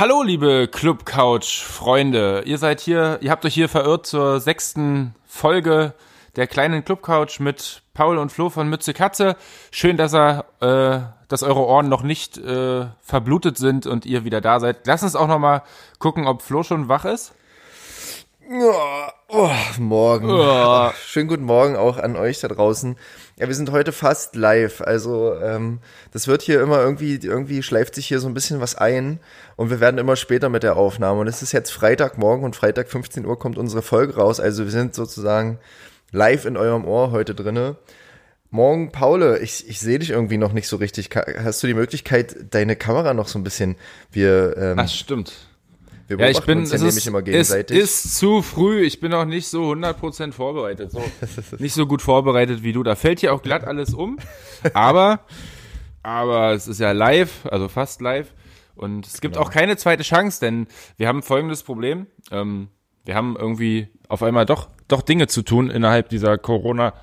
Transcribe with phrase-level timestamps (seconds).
[0.00, 2.44] Hallo, liebe Club Couch Freunde.
[2.46, 5.92] Ihr seid hier, ihr habt euch hier verirrt zur sechsten Folge
[6.36, 9.34] der kleinen Club Couch mit Paul und Flo von Mütze Katze.
[9.72, 14.40] Schön, dass er, äh, dass eure Ohren noch nicht äh, verblutet sind und ihr wieder
[14.40, 14.86] da seid.
[14.86, 15.64] Lass uns auch noch mal
[15.98, 17.34] gucken, ob Flo schon wach ist.
[18.50, 20.30] Oh, oh, morgen.
[20.30, 20.90] Oh.
[21.04, 22.96] Schönen guten Morgen auch an euch da draußen.
[23.38, 24.80] Ja, wir sind heute fast live.
[24.80, 25.80] Also ähm,
[26.12, 29.20] das wird hier immer irgendwie, irgendwie schleift sich hier so ein bisschen was ein
[29.56, 31.20] und wir werden immer später mit der Aufnahme.
[31.20, 34.40] Und es ist jetzt Freitagmorgen und Freitag 15 Uhr kommt unsere Folge raus.
[34.40, 35.58] Also wir sind sozusagen
[36.10, 37.76] live in eurem Ohr heute drinne.
[38.48, 41.10] Morgen, Paul, ich, ich sehe dich irgendwie noch nicht so richtig.
[41.14, 43.76] Hast du die Möglichkeit, deine Kamera noch so ein bisschen,
[44.10, 45.34] wir, ähm, Das stimmt.
[46.08, 47.76] Wir ja, ich bin, uns ja nämlich immer gegenseitig.
[47.76, 48.82] Es ist zu früh.
[48.82, 50.90] Ich bin auch nicht so 100% vorbereitet.
[50.90, 51.04] So,
[51.58, 52.82] nicht so gut vorbereitet wie du.
[52.82, 54.18] Da fällt hier auch glatt alles um.
[54.72, 55.20] Aber,
[56.02, 58.32] aber es ist ja live, also fast live.
[58.74, 59.46] Und es gibt genau.
[59.46, 62.06] auch keine zweite Chance, denn wir haben folgendes Problem.
[62.30, 62.68] Ähm,
[63.04, 66.94] wir haben irgendwie auf einmal doch, doch Dinge zu tun innerhalb dieser Corona.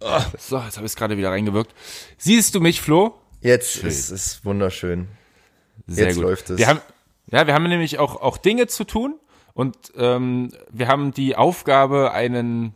[0.00, 1.72] Oh, so, jetzt habe ich es gerade wieder reingewirkt.
[2.18, 3.20] Siehst du mich, Flo?
[3.40, 3.88] Jetzt Schön.
[3.88, 5.08] ist es wunderschön.
[5.86, 6.24] Sehr jetzt gut.
[6.24, 6.58] läuft es.
[6.58, 6.80] Wir haben,
[7.30, 9.18] ja, wir haben nämlich auch, auch Dinge zu tun
[9.54, 12.74] und ähm, wir haben die Aufgabe, einen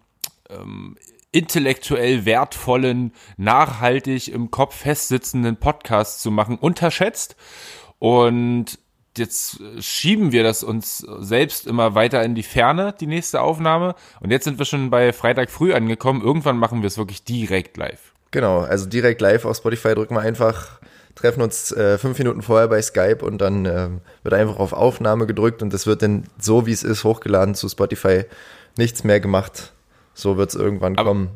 [0.50, 0.96] ähm,
[1.32, 7.36] intellektuell wertvollen, nachhaltig im Kopf festsitzenden Podcast zu machen, unterschätzt.
[7.98, 8.78] Und
[9.18, 13.94] jetzt schieben wir das uns selbst immer weiter in die Ferne, die nächste Aufnahme.
[14.20, 16.22] Und jetzt sind wir schon bei Freitag früh angekommen.
[16.22, 18.14] Irgendwann machen wir es wirklich direkt live.
[18.30, 20.80] Genau, also direkt live auf Spotify drücken wir einfach
[21.16, 23.88] treffen uns äh, fünf Minuten vorher bei Skype und dann äh,
[24.22, 27.68] wird einfach auf Aufnahme gedrückt und es wird dann so, wie es ist, hochgeladen zu
[27.68, 28.24] Spotify.
[28.78, 29.72] Nichts mehr gemacht.
[30.14, 31.30] So wird es irgendwann aber, kommen.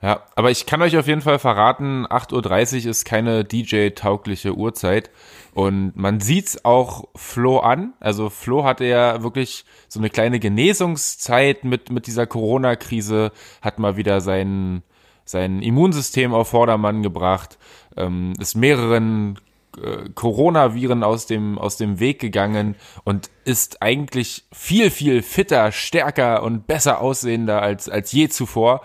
[0.00, 5.10] Ja, aber ich kann euch auf jeden Fall verraten, 8.30 Uhr ist keine DJ-taugliche Uhrzeit.
[5.54, 7.94] Und man sieht's auch Flo an.
[8.00, 13.96] Also Flo hatte ja wirklich so eine kleine Genesungszeit mit, mit dieser Corona-Krise, hat mal
[13.96, 14.82] wieder sein,
[15.24, 17.58] sein Immunsystem auf Vordermann gebracht
[17.96, 19.38] ähm, ist mehreren
[19.76, 26.42] äh, Coronaviren aus dem, aus dem Weg gegangen und ist eigentlich viel, viel fitter, stärker
[26.42, 28.82] und besser aussehender als, als je zuvor.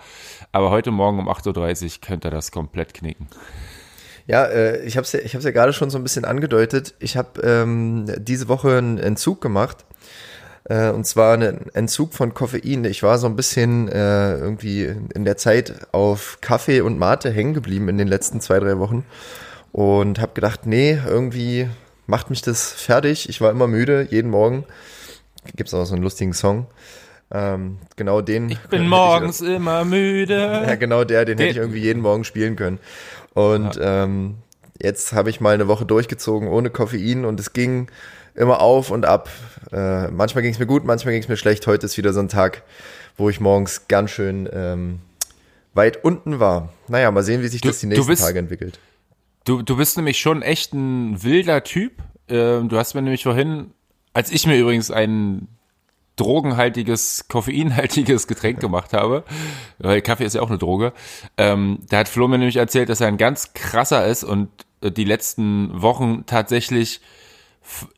[0.52, 3.28] Aber heute Morgen um 8.30 Uhr könnte er das komplett knicken.
[4.26, 6.94] Ja, äh, ich habe es ja, ja gerade schon so ein bisschen angedeutet.
[7.00, 9.84] Ich habe ähm, diese Woche einen Entzug gemacht
[10.64, 12.84] äh, und zwar ein Entzug von Koffein.
[12.84, 17.54] Ich war so ein bisschen äh, irgendwie in der Zeit auf Kaffee und Mate hängen
[17.54, 19.04] geblieben in den letzten zwei, drei Wochen
[19.72, 21.68] und habe gedacht, nee, irgendwie
[22.06, 23.28] macht mich das fertig.
[23.28, 24.64] Ich war immer müde, jeden Morgen.
[25.56, 26.66] Gibt's auch so einen lustigen Song.
[27.32, 28.50] Ähm, genau den.
[28.50, 30.64] Ich bin morgens ich, immer müde.
[30.66, 32.80] Ja, genau der, den, den, hätte ich irgendwie jeden Morgen spielen können.
[33.34, 34.04] Und ja.
[34.04, 34.38] ähm,
[34.82, 37.88] jetzt habe ich mal eine Woche durchgezogen ohne Koffein und es ging
[38.40, 39.28] immer auf und ab.
[39.72, 41.66] Äh, manchmal ging es mir gut, manchmal ging es mir schlecht.
[41.66, 42.62] Heute ist wieder so ein Tag,
[43.16, 45.00] wo ich morgens ganz schön ähm,
[45.74, 46.72] weit unten war.
[46.88, 48.78] Naja, mal sehen, wie sich du, das die nächsten bist, Tage entwickelt.
[49.44, 51.92] Du, du bist nämlich schon echt ein wilder Typ.
[52.28, 53.72] Ähm, du hast mir nämlich vorhin,
[54.12, 55.46] als ich mir übrigens ein
[56.16, 59.24] drogenhaltiges, koffeinhaltiges Getränk gemacht habe,
[59.78, 60.92] weil Kaffee ist ja auch eine Droge,
[61.38, 64.48] ähm, da hat Flo mir nämlich erzählt, dass er ein ganz krasser ist und
[64.82, 67.00] die letzten Wochen tatsächlich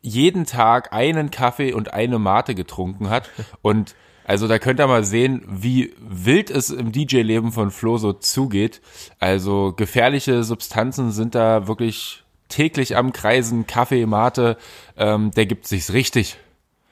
[0.01, 3.31] jeden Tag einen Kaffee und eine Mate getrunken hat.
[3.63, 3.95] Und
[4.25, 8.81] also da könnt ihr mal sehen, wie wild es im DJ-Leben von Flo so zugeht.
[9.19, 13.67] Also gefährliche Substanzen sind da wirklich täglich am Kreisen.
[13.67, 14.57] Kaffee, Mate,
[14.97, 16.39] ähm, der gibt sich's richtig.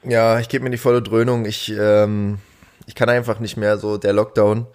[0.03, 1.45] Ja, ich gebe mir die volle Dröhnung.
[1.45, 2.39] Ich, ähm,
[2.85, 4.67] ich kann einfach nicht mehr so, der Lockdown,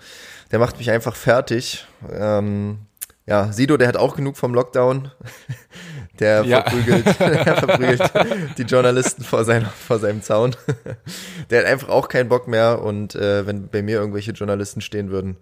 [0.53, 1.87] der macht mich einfach fertig.
[2.11, 2.78] Ähm,
[3.27, 5.11] ja, Sido, der hat auch genug vom Lockdown.
[6.19, 6.62] Der ja.
[6.62, 8.10] verprügelt, der verprügelt
[8.59, 10.56] die Journalisten vor, sein, vor seinem Zaun.
[11.50, 15.10] Der hat einfach auch keinen Bock mehr und äh, wenn bei mir irgendwelche Journalisten stehen
[15.10, 15.37] würden,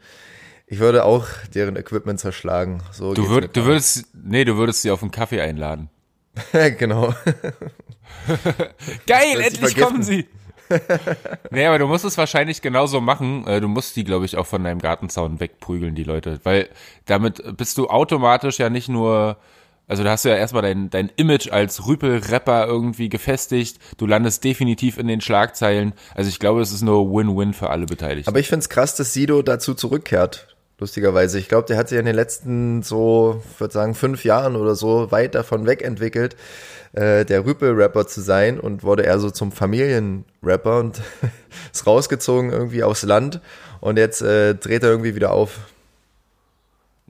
[0.66, 2.82] ich würde auch deren Equipment zerschlagen.
[2.90, 5.90] So du, würd, du würdest, nee, du würdest sie auf einen Kaffee einladen.
[6.78, 7.14] genau.
[9.06, 10.27] Geil, endlich kommen sie.
[11.50, 13.47] nee, aber du musst es wahrscheinlich genauso machen.
[13.47, 16.41] Äh, du musst die, glaube ich, auch von deinem Gartenzaun wegprügeln, die Leute.
[16.42, 16.68] Weil
[17.04, 19.36] damit bist du automatisch ja nicht nur
[19.86, 23.78] also da hast du ja erstmal dein, dein Image als Rüpel-Rapper irgendwie gefestigt.
[23.98, 25.92] Du landest definitiv in den Schlagzeilen.
[26.15, 28.28] Also ich glaube, es ist nur Win-Win für alle Beteiligten.
[28.28, 30.54] Aber ich find's krass, dass Sido dazu zurückkehrt.
[30.78, 31.39] Lustigerweise.
[31.39, 34.75] Ich glaube, der hat sich in den letzten so, ich würde sagen, fünf Jahren oder
[34.75, 36.34] so weit davon wegentwickelt,
[36.95, 41.01] äh, der Rüpel-Rapper zu sein und wurde eher so zum Familienrapper und
[41.72, 43.41] ist rausgezogen irgendwie aufs Land
[43.80, 45.59] und jetzt äh, dreht er irgendwie wieder auf.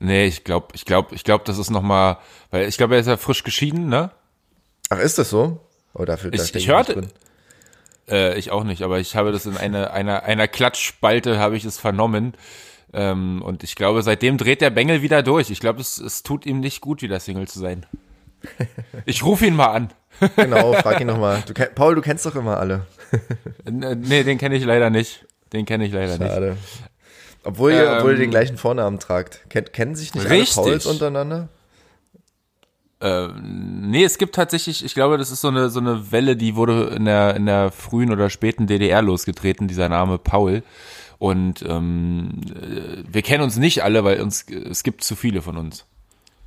[0.04, 2.18] Nee, ich glaube, ich glaube, ich glaube, das ist noch mal,
[2.50, 4.10] weil ich glaube, er ist ja frisch geschieden, ne?
[4.90, 5.60] Ach, ist das so?
[5.94, 7.08] Oh, dafür, da Ich, ich nicht hörte,
[8.08, 11.64] äh, ich auch nicht, aber ich habe das in einer, einer, einer Klatschspalte habe ich
[11.64, 12.34] es vernommen.
[12.92, 15.50] Ähm, und ich glaube, seitdem dreht der Bengel wieder durch.
[15.50, 17.86] Ich glaube, es, es tut ihm nicht gut, wieder Single zu sein.
[19.06, 19.90] Ich rufe ihn mal an.
[20.36, 21.42] Genau, frag ihn nochmal.
[21.46, 22.86] Du, Paul, du kennst doch immer alle.
[23.64, 25.26] N- Nee, den kenne ich leider nicht.
[25.52, 26.30] Den kenne ich leider nicht.
[27.44, 29.40] Obwohl ihr, Ähm, obwohl ihr den gleichen Vornamen tragt.
[29.50, 30.56] Kennt, kennen sich nicht Richtig.
[30.58, 31.48] alle Pauls untereinander?
[33.00, 36.56] Äh, nee, es gibt tatsächlich, ich glaube, das ist so eine, so eine Welle, die
[36.56, 40.62] wurde in der, in der frühen oder späten DDR losgetreten, dieser Name Paul.
[41.18, 45.56] Und ähm, äh, wir kennen uns nicht alle, weil uns es gibt zu viele von
[45.56, 45.84] uns.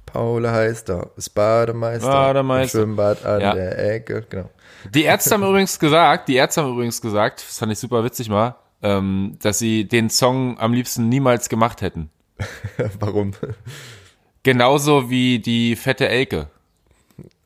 [0.06, 2.08] Paul heißt er, ist Bademeister.
[2.10, 2.80] Bademeister.
[2.80, 3.54] Im Schwimmbad an Ja.
[3.54, 4.50] der Ecke, genau.
[4.94, 8.30] Die Ärzte haben übrigens gesagt, die Ärzte haben übrigens gesagt, das fand ich super witzig
[8.30, 12.10] mal, ähm, dass sie den Song am liebsten niemals gemacht hätten.
[13.00, 13.34] Warum?
[14.44, 16.50] Genauso wie die fette Elke.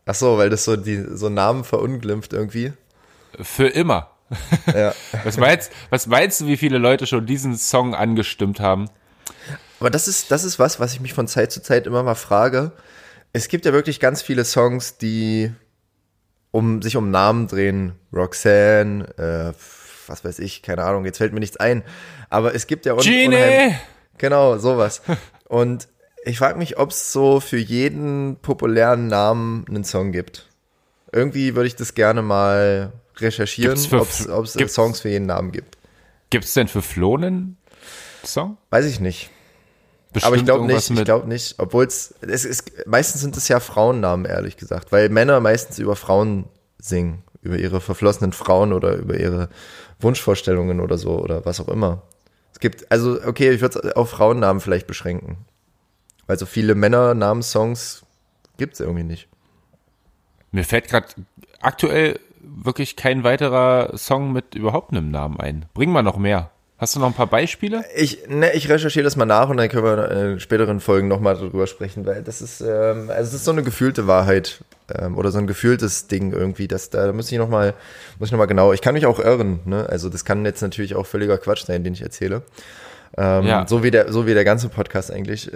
[0.06, 2.74] Ach so, weil das so die so Namen verunglimpft irgendwie.
[3.40, 4.10] Für immer.
[4.74, 4.94] Ja.
[5.26, 8.90] Was meinst, was meinst du, wie viele Leute schon diesen Song angestimmt haben?
[9.82, 12.16] Aber das ist, das ist was, was ich mich von Zeit zu Zeit immer mal
[12.16, 12.72] frage.
[13.34, 15.52] Es gibt ja wirklich ganz viele Songs, die
[16.52, 17.94] um sich um Namen drehen.
[18.14, 19.54] Roxanne, äh,
[20.12, 21.84] was weiß ich, keine Ahnung, jetzt fällt mir nichts ein.
[22.30, 23.76] Aber es gibt ja un Genie!
[24.18, 25.02] Genau, sowas.
[25.48, 25.88] Und
[26.24, 30.48] ich frage mich, ob es so für jeden populären Namen einen Song gibt.
[31.12, 35.78] Irgendwie würde ich das gerne mal recherchieren, ob es Songs für jeden Namen gibt.
[36.30, 37.58] Gibt's denn für Flo einen
[38.24, 38.58] Song?
[38.70, 39.30] Weiß ich nicht.
[40.14, 43.48] Bestimmt Aber ich glaube nicht, ich glaube nicht, obwohl es, es ist, meistens sind es
[43.48, 46.46] ja Frauennamen, ehrlich gesagt, weil Männer meistens über Frauen
[46.78, 49.50] singen, über ihre verflossenen Frauen oder über ihre
[50.04, 52.02] Wunschvorstellungen oder so oder was auch immer.
[52.54, 55.38] Es gibt, also okay, ich würde es auf Frauennamen vielleicht beschränken,
[56.28, 58.06] weil so viele Männernamenssongs
[58.58, 59.28] gibt es irgendwie nicht.
[60.52, 61.08] Mir fällt gerade
[61.62, 65.66] aktuell wirklich kein weiterer Song mit überhaupt einem Namen ein.
[65.74, 66.51] Bring mal noch mehr.
[66.82, 67.86] Hast du noch ein paar Beispiele?
[67.96, 71.36] Ich, ne, ich recherchiere das mal nach und dann können wir in späteren Folgen nochmal
[71.36, 75.30] darüber sprechen, weil das ist, ähm, also es ist so eine gefühlte Wahrheit ähm, oder
[75.30, 76.68] so ein gefühltes Ding irgendwie.
[76.68, 77.76] Das, da muss ich nochmal,
[78.18, 79.88] muss ich noch mal genau, ich kann mich auch irren, ne?
[79.88, 82.42] Also das kann jetzt natürlich auch völliger Quatsch sein, den ich erzähle.
[83.18, 83.68] Ähm, Ja.
[83.68, 85.52] so, wie der, so wie der ganze Podcast eigentlich.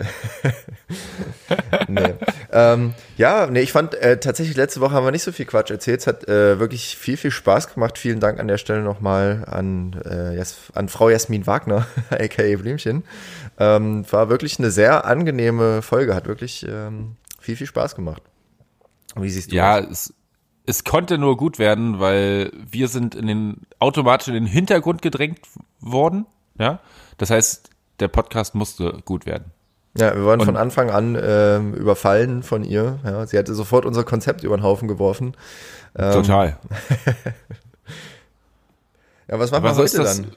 [1.87, 2.13] nee.
[2.51, 5.71] ähm, ja, nee, ich fand äh, tatsächlich letzte Woche haben wir nicht so viel Quatsch
[5.71, 6.01] erzählt.
[6.01, 7.97] Es hat äh, wirklich viel, viel Spaß gemacht.
[7.97, 10.41] Vielen Dank an der Stelle nochmal an, äh,
[10.73, 13.03] an Frau Jasmin Wagner, aka Blümchen.
[13.57, 18.21] Ähm, war wirklich eine sehr angenehme Folge, hat wirklich ähm, viel, viel Spaß gemacht.
[19.15, 19.89] Wie siehst du Ja, das?
[20.09, 20.13] es,
[20.65, 25.39] es konnte nur gut werden, weil wir sind in den automatisch in den Hintergrund gedrängt
[25.79, 26.25] worden.
[26.57, 26.79] Ja,
[27.17, 27.69] das heißt,
[27.99, 29.51] der Podcast musste gut werden.
[29.97, 32.99] Ja, wir wurden Und- von Anfang an ähm, überfallen von ihr.
[33.05, 35.35] Ja, sie hatte sofort unser Konzept über den Haufen geworfen.
[35.97, 36.57] Ähm, Total.
[39.27, 40.31] Ja, was machen Aber wir heute dann?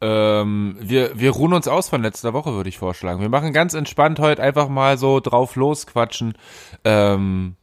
[0.00, 3.20] Ähm, wir, wir ruhen uns aus von letzter Woche, würde ich vorschlagen.
[3.20, 6.34] Wir machen ganz entspannt heute einfach mal so drauf losquatschen.
[6.84, 7.56] Ähm,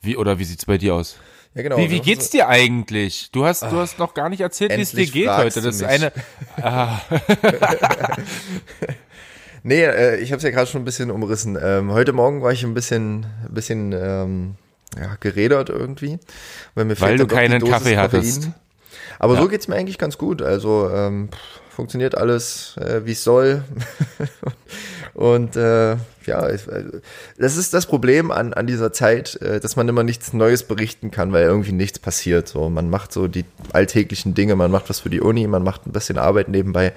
[0.00, 1.18] wie, oder wie sieht's bei dir aus?
[1.56, 1.78] Ja, genau.
[1.78, 3.30] Wie, wie geht's dir eigentlich?
[3.32, 5.62] Du hast, du hast noch gar nicht erzählt, wie es dir geht heute.
[5.62, 6.12] Das ist eine,
[6.62, 7.00] ah,
[9.62, 11.58] Nee, äh, ich habe es ja gerade schon ein bisschen umrissen.
[11.60, 14.54] Ähm, heute Morgen war ich ein bisschen, ein bisschen ähm,
[14.96, 16.18] ja, geredert irgendwie.
[16.74, 18.42] Weil, mir Weil du keinen Kaffee hattest.
[18.44, 18.54] Koffein.
[19.18, 19.40] Aber Ja.
[19.42, 20.42] so geht's mir eigentlich ganz gut.
[20.42, 21.30] Also ähm,
[21.70, 23.64] funktioniert alles, äh, wie es soll.
[25.16, 25.96] Und äh,
[26.26, 26.58] ja, äh,
[27.38, 31.10] das ist das Problem an, an dieser Zeit, äh, dass man immer nichts Neues berichten
[31.10, 32.48] kann, weil irgendwie nichts passiert.
[32.48, 35.86] So, man macht so die alltäglichen Dinge, man macht was für die Uni, man macht
[35.86, 36.92] ein bisschen Arbeit nebenbei.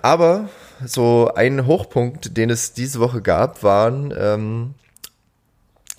[0.00, 0.48] Aber
[0.86, 4.74] so ein Hochpunkt, den es diese Woche gab, waren ähm,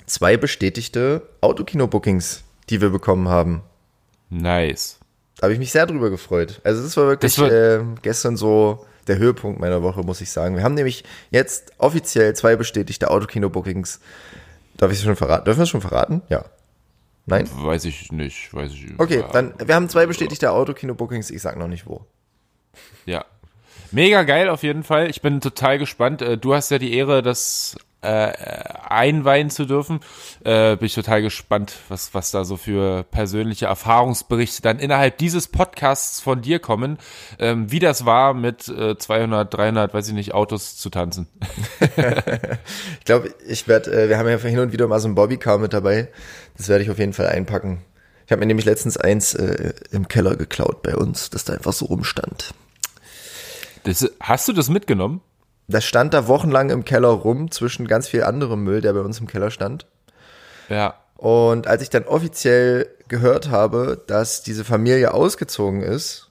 [0.06, 3.62] zwei bestätigte Autokino-Bookings, die wir bekommen haben.
[4.30, 4.98] nice.
[5.38, 6.62] Da habe ich mich sehr drüber gefreut.
[6.64, 10.56] Also das war wirklich war- ähm, gestern so der Höhepunkt meiner Woche, muss ich sagen.
[10.56, 14.00] Wir haben nämlich jetzt offiziell zwei bestätigte Autokino-Bookings.
[14.78, 15.46] Darf ich es schon verraten?
[15.46, 16.22] Dürfen wir es schon verraten?
[16.30, 16.46] Ja.
[17.26, 17.48] Nein?
[17.54, 19.28] Weiß ich nicht, weiß ich Okay, ja.
[19.32, 21.30] dann, wir haben zwei bestätigte Autokino-Bookings.
[21.30, 22.06] Ich sag noch nicht wo.
[23.06, 23.26] Ja.
[23.92, 25.10] Mega geil auf jeden Fall.
[25.10, 26.22] Ich bin total gespannt.
[26.22, 28.32] Äh, Du hast ja die Ehre, das äh,
[28.88, 30.00] einweihen zu dürfen.
[30.44, 35.48] Äh, bin ich total gespannt, was, was da so für persönliche Erfahrungsberichte dann innerhalb dieses
[35.48, 36.98] Podcasts von dir kommen.
[37.40, 41.28] Ähm, wie das war, mit äh, 200, 300, weiß ich nicht, Autos zu tanzen.
[43.00, 45.58] Ich glaube, ich werde, äh, wir haben ja hin und wieder mal so ein Bobbycar
[45.58, 46.10] mit dabei.
[46.58, 47.84] Das werde ich auf jeden Fall einpacken.
[48.26, 51.74] Ich habe mir nämlich letztens eins äh, im Keller geklaut bei uns, das da einfach
[51.74, 52.54] so rumstand.
[53.84, 55.22] Das, hast du das mitgenommen?
[55.72, 59.20] Das stand da wochenlang im Keller rum, zwischen ganz viel anderem Müll, der bei uns
[59.20, 59.88] im Keller stand.
[60.70, 60.96] Ja.
[61.16, 66.30] Und als ich dann offiziell gehört habe, dass diese Familie ausgezogen ist,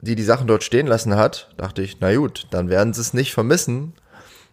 [0.00, 3.14] die die Sachen dort stehen lassen hat, dachte ich, na gut, dann werden sie es
[3.14, 3.94] nicht vermissen.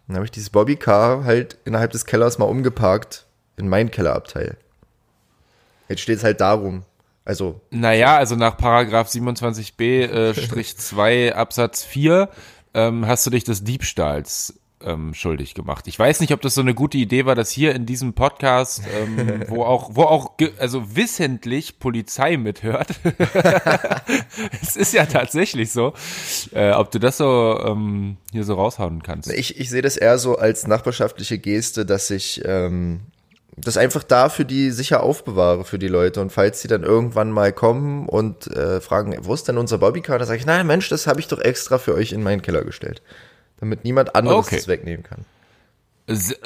[0.08, 3.26] Dann habe ich dieses Bobbycar halt innerhalb des Kellers mal umgeparkt
[3.58, 4.58] in mein Kellerabteil.
[5.88, 6.84] Jetzt steht es halt darum.
[7.26, 7.62] Also.
[7.70, 12.28] Naja, also nach Paragraph 27b-2 äh, Absatz 4
[12.76, 15.88] ähm, hast du dich des Diebstahls ähm, schuldig gemacht.
[15.88, 18.84] Ich weiß nicht, ob das so eine gute Idee war, dass hier in diesem Podcast,
[18.94, 23.00] ähm, wo auch, wo auch, also wissentlich Polizei mithört.
[24.62, 25.94] es ist ja tatsächlich so,
[26.52, 29.32] äh, ob du das so ähm, hier so raushauen kannst.
[29.32, 33.02] Ich, ich sehe das eher so als nachbarschaftliche Geste, dass ich ähm,
[33.58, 37.32] das einfach da für die sicher aufbewahre für die Leute und falls sie dann irgendwann
[37.32, 40.90] mal kommen und äh, fragen, wo ist denn unser Bobbycar, da sage ich, nein Mensch,
[40.90, 43.02] das habe ich doch extra für euch in meinen Keller gestellt
[43.60, 44.58] damit niemand anderes okay.
[44.58, 45.26] es wegnehmen kann.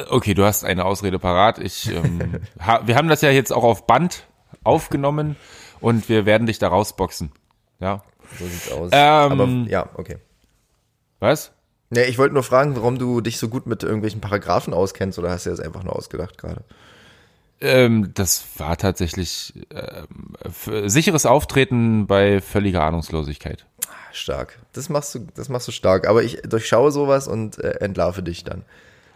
[0.10, 1.60] Okay, du hast eine Ausrede parat.
[1.60, 4.26] Ich, ähm, ha, wir haben das ja jetzt auch auf Band
[4.64, 5.36] aufgenommen
[5.82, 7.32] und wir werden dich da rausboxen.
[7.80, 8.04] Ja.
[8.38, 8.90] So sieht's aus.
[8.94, 10.18] Ähm, Aber ja, okay.
[11.20, 11.52] Was?
[11.92, 15.32] Ja, ich wollte nur fragen, warum du dich so gut mit irgendwelchen Paragraphen auskennst oder
[15.32, 16.64] hast du das einfach nur ausgedacht gerade?
[17.62, 23.66] Ähm, das war tatsächlich ähm, sicheres Auftreten bei völliger Ahnungslosigkeit.
[24.14, 24.60] Stark.
[24.74, 26.08] Das machst du, das machst du stark.
[26.08, 28.64] Aber ich durchschaue sowas und äh, entlarve dich dann.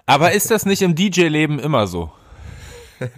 [0.05, 2.12] Aber ist das nicht im DJ-Leben immer so?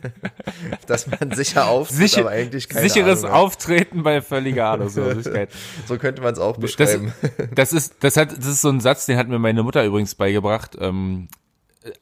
[0.87, 5.49] Dass man sicher auftritt, Sicher, aber eigentlich keine Sicheres Ahnung Auftreten bei völliger Ahnungslosigkeit.
[5.87, 7.13] so könnte man es auch beschreiben.
[7.37, 9.83] Das, das, ist, das, hat, das ist so ein Satz, den hat mir meine Mutter
[9.83, 10.77] übrigens beigebracht.
[10.79, 11.27] Ähm,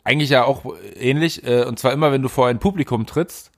[0.04, 0.63] eigentlich ja auch
[0.96, 1.46] ähnlich.
[1.46, 3.52] Äh, und zwar immer, wenn du vor ein Publikum trittst.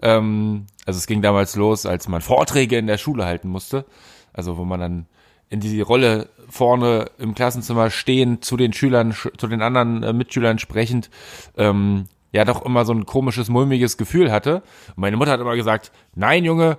[0.00, 3.84] Ähm, also es ging damals los, als man Vorträge in der Schule halten musste.
[4.32, 5.06] Also wo man dann
[5.48, 10.58] in die Rolle vorne im Klassenzimmer stehen, zu den Schülern, zu den anderen äh, Mitschülern
[10.58, 11.10] sprechend,
[11.56, 14.62] ähm, ja doch immer so ein komisches, mulmiges Gefühl hatte.
[14.88, 16.78] Und meine Mutter hat immer gesagt, nein, Junge,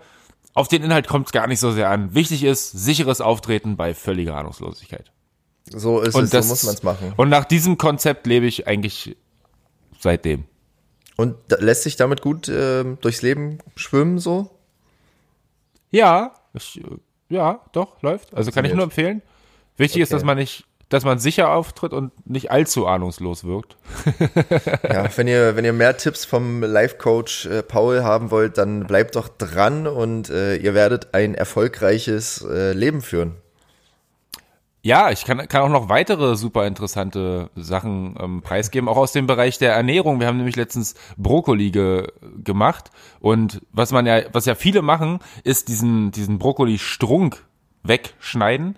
[0.55, 2.13] auf den Inhalt kommt es gar nicht so sehr an.
[2.15, 5.12] Wichtig ist sicheres Auftreten bei völliger Ahnungslosigkeit.
[5.75, 7.13] So ist und es, das, so muss man es machen.
[7.17, 9.15] Und nach diesem Konzept lebe ich eigentlich
[9.99, 10.45] seitdem.
[11.15, 14.49] Und lässt sich damit gut äh, durchs Leben schwimmen so?
[15.91, 16.81] Ja, ich
[17.29, 18.33] ja, doch, läuft.
[18.33, 19.21] Also kann ich nur empfehlen.
[19.77, 20.03] Wichtig okay.
[20.03, 23.75] ist, dass man nicht, dass man sicher auftritt und nicht allzu ahnungslos wirkt.
[24.83, 29.15] ja, wenn ihr, wenn ihr mehr Tipps vom Life-Coach äh, Paul haben wollt, dann bleibt
[29.15, 33.35] doch dran und äh, ihr werdet ein erfolgreiches äh, Leben führen.
[34.85, 39.27] Ja, ich kann, kann auch noch weitere super interessante Sachen ähm, preisgeben, auch aus dem
[39.27, 40.19] Bereich der Ernährung.
[40.19, 42.07] Wir haben nämlich letztens Brokkoli ge
[42.43, 47.45] gemacht und was man ja, was ja viele machen, ist diesen, diesen Brokkoli-Strunk
[47.83, 48.77] wegschneiden.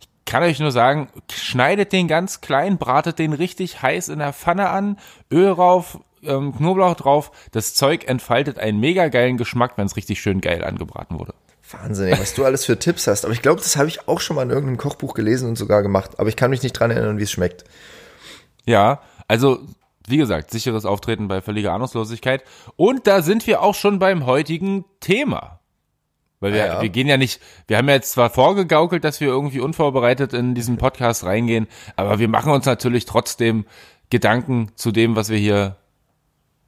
[0.00, 4.32] Ich kann euch nur sagen, schneidet den ganz klein, bratet den richtig heiß in der
[4.32, 4.98] Pfanne an,
[5.30, 7.30] Öl rauf, ähm, Knoblauch drauf.
[7.52, 11.34] Das Zeug entfaltet einen mega geilen Geschmack, wenn es richtig schön geil angebraten wurde.
[11.70, 13.24] Wahnsinn, was du alles für Tipps hast.
[13.24, 15.82] Aber ich glaube, das habe ich auch schon mal in irgendeinem Kochbuch gelesen und sogar
[15.82, 16.18] gemacht.
[16.18, 17.64] Aber ich kann mich nicht dran erinnern, wie es schmeckt.
[18.64, 19.60] Ja, also
[20.06, 22.44] wie gesagt, sicheres Auftreten bei völliger Ahnungslosigkeit.
[22.76, 25.60] Und da sind wir auch schon beim heutigen Thema.
[26.38, 26.82] Weil wir, ah, ja.
[26.82, 30.54] wir gehen ja nicht, wir haben ja jetzt zwar vorgegaukelt, dass wir irgendwie unvorbereitet in
[30.54, 33.64] diesen Podcast reingehen, aber wir machen uns natürlich trotzdem
[34.10, 35.76] Gedanken zu dem, was wir hier,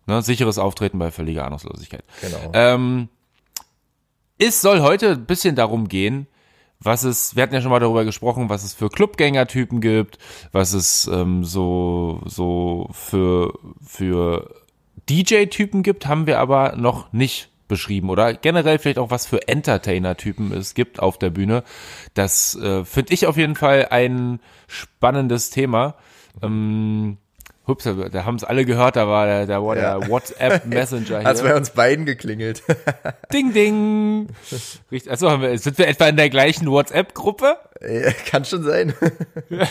[0.06, 2.02] ne, sicheres Auftreten bei völliger Ahnungslosigkeit.
[2.22, 2.50] Genau.
[2.54, 3.08] Ähm,
[4.38, 6.26] es soll heute ein bisschen darum gehen,
[6.80, 10.18] was es, wir hatten ja schon mal darüber gesprochen, was es für Clubgängertypen gibt,
[10.52, 14.54] was es ähm, so, so für, für
[15.08, 20.52] DJ-Typen gibt, haben wir aber noch nicht beschrieben oder generell vielleicht auch was für Entertainer-Typen
[20.52, 21.64] es gibt auf der Bühne.
[22.14, 25.96] Das äh, finde ich auf jeden Fall ein spannendes Thema.
[26.42, 27.18] Ähm,
[27.68, 29.98] Hups, da haben es alle gehört, da war der, da war ja.
[29.98, 31.26] der WhatsApp Messenger hier.
[31.26, 32.62] Als bei uns beiden geklingelt.
[33.32, 34.28] ding, ding.
[34.90, 37.58] Richtig, also haben wir, sind wir etwa in der gleichen WhatsApp-Gruppe?
[37.82, 38.94] Ja, kann schon sein.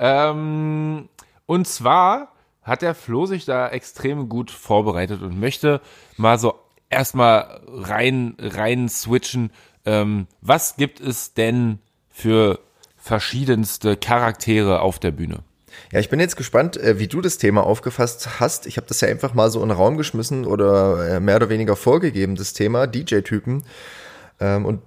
[0.00, 1.08] ähm,
[1.46, 5.80] und zwar hat der Flo sich da extrem gut vorbereitet und möchte
[6.16, 6.54] mal so
[6.90, 9.52] erstmal rein, rein switchen.
[9.84, 11.78] Ähm, was gibt es denn
[12.08, 12.58] für
[12.96, 15.44] verschiedenste Charaktere auf der Bühne?
[15.92, 18.66] Ja, ich bin jetzt gespannt, äh, wie du das Thema aufgefasst hast.
[18.66, 21.48] Ich habe das ja einfach mal so in den Raum geschmissen oder äh, mehr oder
[21.48, 23.62] weniger vorgegeben, das Thema DJ-Typen.
[24.40, 24.80] Ähm, und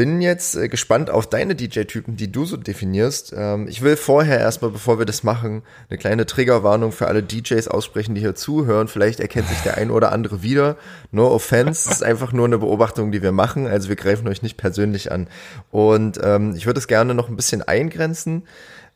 [0.00, 3.34] bin jetzt äh, gespannt auf deine DJ-Typen, die du so definierst.
[3.36, 7.68] Ähm, ich will vorher erstmal, bevor wir das machen, eine kleine Triggerwarnung für alle DJs
[7.68, 8.88] aussprechen, die hier zuhören.
[8.88, 10.76] Vielleicht erkennt sich der ein oder andere wieder.
[11.10, 13.66] No offense, es ist einfach nur eine Beobachtung, die wir machen.
[13.66, 15.28] Also wir greifen euch nicht persönlich an.
[15.70, 18.44] Und ähm, ich würde es gerne noch ein bisschen eingrenzen.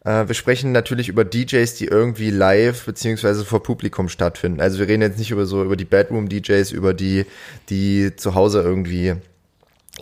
[0.04, 4.60] Äh, wir sprechen natürlich über DJs, die irgendwie live beziehungsweise vor Publikum stattfinden.
[4.60, 7.26] Also wir reden jetzt nicht über so über die Bedroom-DJs, über die,
[7.70, 9.14] die zu Hause irgendwie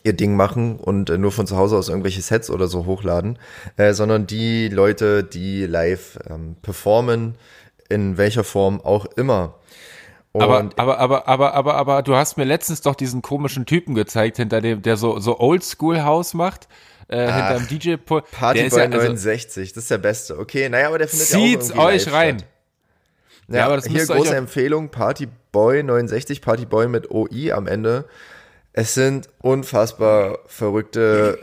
[0.05, 3.39] ihr Ding machen und äh, nur von zu Hause aus irgendwelche Sets oder so hochladen,
[3.77, 7.37] äh, sondern die Leute, die live ähm, performen,
[7.89, 9.55] in welcher Form auch immer.
[10.33, 13.95] Und aber, aber, aber, aber, aber, aber, du hast mir letztens doch diesen komischen Typen
[13.95, 16.69] gezeigt, hinter dem, der so, so Oldschool House macht,
[17.13, 18.31] äh, Ach, hinterm DJ Pult.
[18.31, 20.39] Partyboy ja, 69, also, das ist der beste.
[20.39, 21.31] Okay, naja, aber der findet
[21.69, 22.39] ja auch euch rein.
[22.39, 22.49] Statt.
[23.49, 28.07] Ja, ja, aber das hier große Empfehlung, Partyboy 69, Partyboy mit OI am Ende.
[28.73, 31.39] Es sind unfassbar verrückte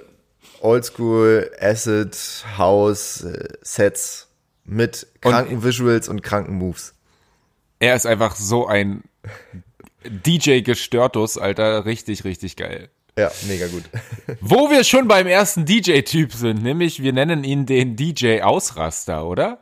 [0.62, 2.18] Oldschool Acid
[2.58, 4.30] House äh, Sets
[4.66, 6.96] mit kranken und Visuals und kranken Moves.
[7.80, 9.04] Er ist einfach so ein
[10.04, 12.90] DJ Gestörtus, Alter, richtig, richtig geil.
[13.20, 13.84] Ja, mega gut.
[14.40, 19.58] Wo wir schon beim ersten DJ-Typ sind, nämlich wir nennen ihn den DJ Ausraster, oder?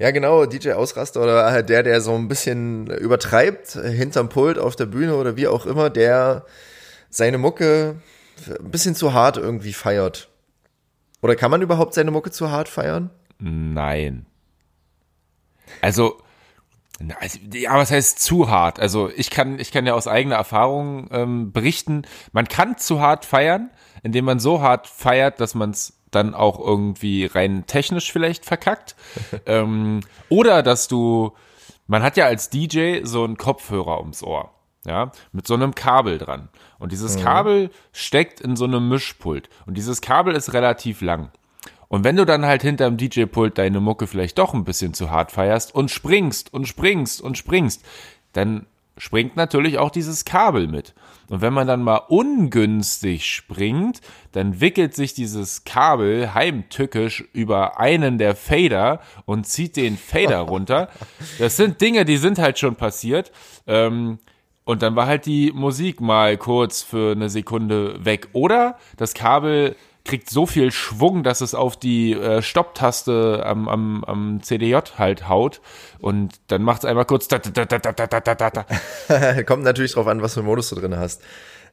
[0.00, 4.86] Ja, genau, DJ Ausraster oder der, der so ein bisschen übertreibt, hinterm Pult auf der
[4.86, 6.44] Bühne oder wie auch immer, der
[7.10, 8.00] seine Mucke
[8.48, 10.28] ein bisschen zu hart irgendwie feiert.
[11.20, 13.10] Oder kann man überhaupt seine Mucke zu hart feiern?
[13.38, 14.26] Nein.
[15.80, 16.22] Also, also,
[17.52, 18.80] ja, was heißt zu hart?
[18.80, 23.24] Also ich kann, ich kann ja aus eigener Erfahrung ähm, berichten, man kann zu hart
[23.24, 23.70] feiern,
[24.02, 28.94] indem man so hart feiert, dass man es dann auch irgendwie rein technisch vielleicht verkackt.
[29.46, 31.32] ähm, oder dass du,
[31.86, 34.50] man hat ja als DJ so einen Kopfhörer ums Ohr,
[34.84, 36.48] ja, mit so einem Kabel dran.
[36.78, 37.22] Und dieses mhm.
[37.22, 39.48] Kabel steckt in so einem Mischpult.
[39.66, 41.30] Und dieses Kabel ist relativ lang.
[41.92, 45.30] Und wenn du dann halt hinterm DJ-Pult deine Mucke vielleicht doch ein bisschen zu hart
[45.30, 47.84] feierst und springst und springst und springst,
[48.32, 48.64] dann
[48.96, 50.94] springt natürlich auch dieses Kabel mit.
[51.28, 54.00] Und wenn man dann mal ungünstig springt,
[54.32, 60.88] dann wickelt sich dieses Kabel heimtückisch über einen der Fader und zieht den Fader runter.
[61.38, 63.32] Das sind Dinge, die sind halt schon passiert.
[63.66, 64.18] Ähm,
[64.64, 68.28] und dann war halt die Musik mal kurz für eine Sekunde weg.
[68.32, 74.04] Oder das Kabel kriegt so viel Schwung, dass es auf die äh, Stopptaste am, am,
[74.04, 75.60] am CDJ halt haut
[76.00, 77.28] und dann macht es einmal kurz.
[77.28, 79.42] Da, da, da, da, da, da, da.
[79.46, 81.22] Kommt natürlich drauf an, was für einen Modus du drin hast.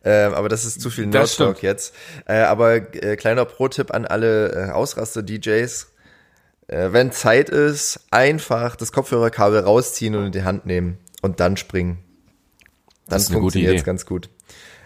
[0.04, 1.94] Ähm, aber das ist zu viel Nerd-Talk jetzt.
[2.26, 5.88] Äh, aber äh, kleiner Pro-Tipp an alle äh, Ausraster-DJs.
[6.68, 11.58] Äh, wenn Zeit ist, einfach das Kopfhörerkabel rausziehen und in die Hand nehmen und dann
[11.58, 12.00] springen.
[13.08, 14.30] Dann funktioniert es ganz gut.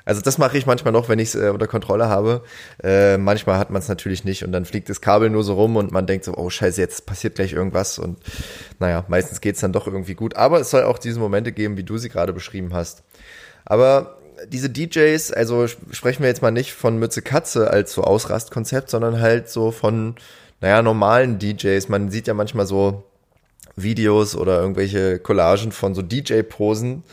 [0.06, 2.44] Also das mache ich manchmal noch, wenn ich es äh, unter Kontrolle habe.
[2.84, 5.78] Äh, manchmal hat man es natürlich nicht und dann fliegt das Kabel nur so rum
[5.78, 8.18] und man denkt so, oh scheiße, jetzt passiert gleich irgendwas und
[8.80, 10.36] naja, meistens geht's dann doch irgendwie gut.
[10.36, 13.04] Aber es soll auch diese Momente geben, wie du sie gerade beschrieben hast.
[13.66, 18.90] Aber diese DJs, also sprechen wir jetzt mal nicht von Mütze Katze als so Ausrastkonzept,
[18.90, 20.16] sondern halt so von,
[20.60, 21.88] naja, normalen DJs.
[21.88, 23.04] Man sieht ja manchmal so
[23.76, 27.04] Videos oder irgendwelche Collagen von so DJ-Posen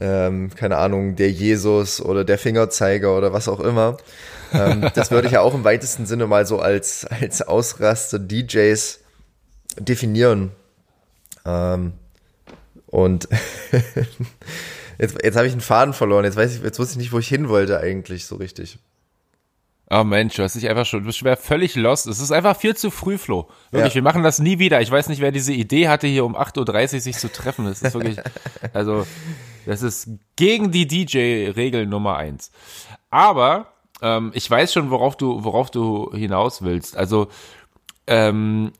[0.00, 3.96] ähm, keine Ahnung, der Jesus oder der Fingerzeiger oder was auch immer.
[4.52, 9.00] Ähm, das würde ich ja auch im weitesten Sinne mal so als, als Ausraster DJs
[9.78, 10.52] definieren.
[11.44, 11.92] Ähm,
[12.86, 13.28] und
[14.98, 16.24] jetzt, jetzt habe ich einen Faden verloren.
[16.24, 18.78] Jetzt weiß ich, jetzt wusste ich nicht, wo ich hin wollte eigentlich so richtig.
[19.90, 22.06] Oh Mensch, du hast dich einfach schon, du bist schwer völlig lost.
[22.06, 23.48] Es ist einfach viel zu früh, Flo.
[23.70, 23.96] Wirklich, ja.
[23.96, 24.80] wir machen das nie wieder.
[24.80, 27.66] Ich weiß nicht, wer diese Idee hatte, hier um 8.30 Uhr sich zu treffen.
[27.66, 28.18] Das ist wirklich,
[28.72, 29.06] also,
[29.66, 32.50] das ist gegen die DJ-Regel Nummer eins.
[33.10, 36.96] Aber ähm, ich weiß schon, worauf du, worauf du hinaus willst.
[36.96, 37.28] Also,
[38.06, 38.72] ähm,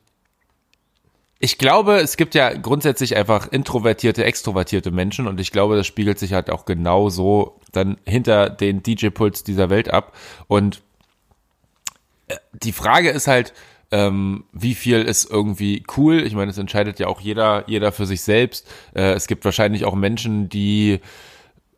[1.37, 6.17] ich glaube, es gibt ja grundsätzlich einfach introvertierte, extrovertierte Menschen und ich glaube, das spiegelt
[6.17, 10.13] sich halt auch genau so dann hinter den DJ-Puls dieser Welt ab.
[10.47, 10.81] Und
[12.53, 13.53] die Frage ist halt,
[13.91, 16.23] ähm, wie viel ist irgendwie cool?
[16.25, 18.67] Ich meine, es entscheidet ja auch jeder, jeder für sich selbst.
[18.93, 20.99] Äh, es gibt wahrscheinlich auch Menschen, die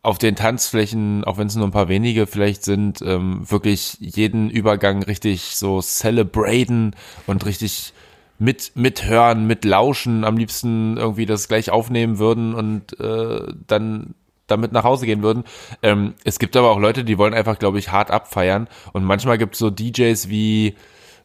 [0.04, 4.50] auf den Tanzflächen, auch wenn es nur ein paar wenige vielleicht sind, ähm, wirklich jeden
[4.50, 7.94] Übergang richtig so celebraten und richtig
[8.40, 14.14] mit mithören, mitlauschen, am liebsten irgendwie das gleich aufnehmen würden und äh, dann
[14.48, 15.44] damit nach Hause gehen würden.
[15.84, 18.68] Ähm, es gibt aber auch Leute, die wollen einfach, glaube ich, hart abfeiern.
[18.94, 20.76] Und manchmal gibt es so DJs wie,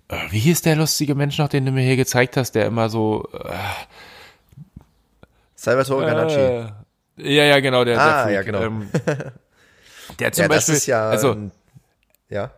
[0.08, 2.88] äh, wie hieß der lustige Mensch noch, den du mir hier gezeigt hast, der immer
[2.88, 3.54] so äh,
[5.54, 6.38] Salvatore Ganacci.
[6.38, 6.66] Äh,
[7.16, 8.62] ja, ja, genau, der, ah, der Freak, ja, genau.
[8.62, 8.90] Ähm,
[10.18, 11.36] der zum ja, Beispiel, ja, also,
[12.28, 12.50] ja.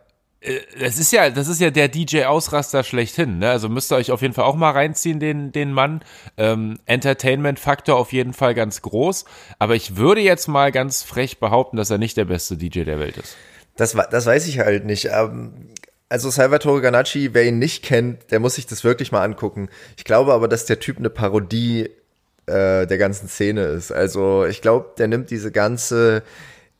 [0.45, 3.39] Äh, das ist ja, das ist ja der DJ-Ausraster schlechthin.
[3.39, 3.49] Ne?
[3.49, 6.01] Also müsst ihr euch auf jeden Fall auch mal reinziehen, den, den Mann.
[6.37, 9.25] Ähm, Entertainment-Faktor auf jeden Fall ganz groß.
[9.59, 12.99] Aber ich würde jetzt mal ganz frech behaupten, dass er nicht der beste DJ der
[12.99, 13.35] Welt ist.
[13.75, 15.09] Das, das weiß ich halt nicht.
[15.11, 15.69] Ähm,
[16.07, 19.69] Also Salvatore Ganacci, wer ihn nicht kennt, der muss sich das wirklich mal angucken.
[19.97, 21.89] Ich glaube aber, dass der Typ eine Parodie
[22.45, 23.91] äh, der ganzen Szene ist.
[23.91, 26.21] Also ich glaube, der nimmt diese ganze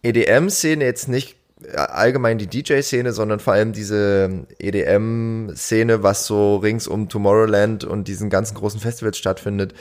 [0.04, 1.36] EDM-Szene jetzt nicht
[1.76, 8.30] allgemein die DJ-Szene, sondern vor allem diese EDM-Szene, was so rings um Tomorrowland und diesen
[8.30, 9.74] ganzen großen Festivals stattfindet,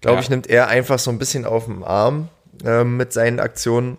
[0.00, 0.22] glaube ja.
[0.22, 2.28] ich, nimmt er einfach so ein bisschen auf den Arm
[2.64, 3.98] äh, mit seinen Aktionen.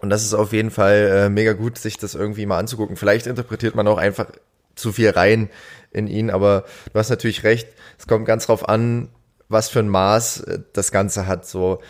[0.00, 2.96] Und das ist auf jeden Fall äh, mega gut, sich das irgendwie mal anzugucken.
[2.96, 4.26] Vielleicht interpretiert man auch einfach
[4.74, 5.50] zu viel rein
[5.90, 7.68] in ihn, aber du hast natürlich recht.
[7.98, 9.08] Es kommt ganz drauf an,
[9.48, 11.46] was für ein Maß äh, das Ganze hat.
[11.46, 11.80] So,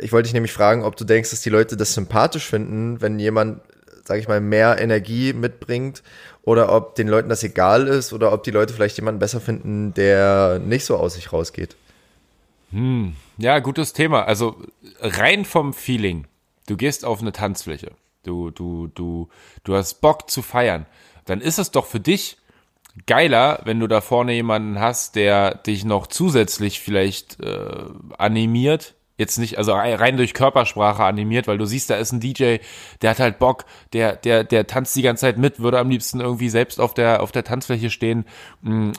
[0.00, 3.18] ich wollte dich nämlich fragen, ob du denkst, dass die Leute das sympathisch finden, wenn
[3.18, 3.60] jemand
[4.08, 6.02] sage ich mal, mehr Energie mitbringt
[6.42, 9.94] oder ob den Leuten das egal ist oder ob die Leute vielleicht jemanden besser finden,
[9.94, 11.76] der nicht so aus sich rausgeht.
[12.72, 14.24] Hm, ja, gutes Thema.
[14.24, 14.56] Also
[15.00, 16.26] rein vom Feeling.
[16.66, 17.92] Du gehst auf eine Tanzfläche.
[18.24, 19.28] Du, du, du,
[19.64, 20.86] du hast Bock zu feiern.
[21.24, 22.36] Dann ist es doch für dich
[23.06, 27.84] geiler, wenn du da vorne jemanden hast, der dich noch zusätzlich vielleicht äh,
[28.18, 32.56] animiert, jetzt nicht, also rein durch Körpersprache animiert, weil du siehst, da ist ein DJ,
[33.02, 36.20] der hat halt Bock, der, der, der tanzt die ganze Zeit mit, würde am liebsten
[36.20, 38.24] irgendwie selbst auf der, auf der Tanzfläche stehen.
[38.62, 38.92] Mm,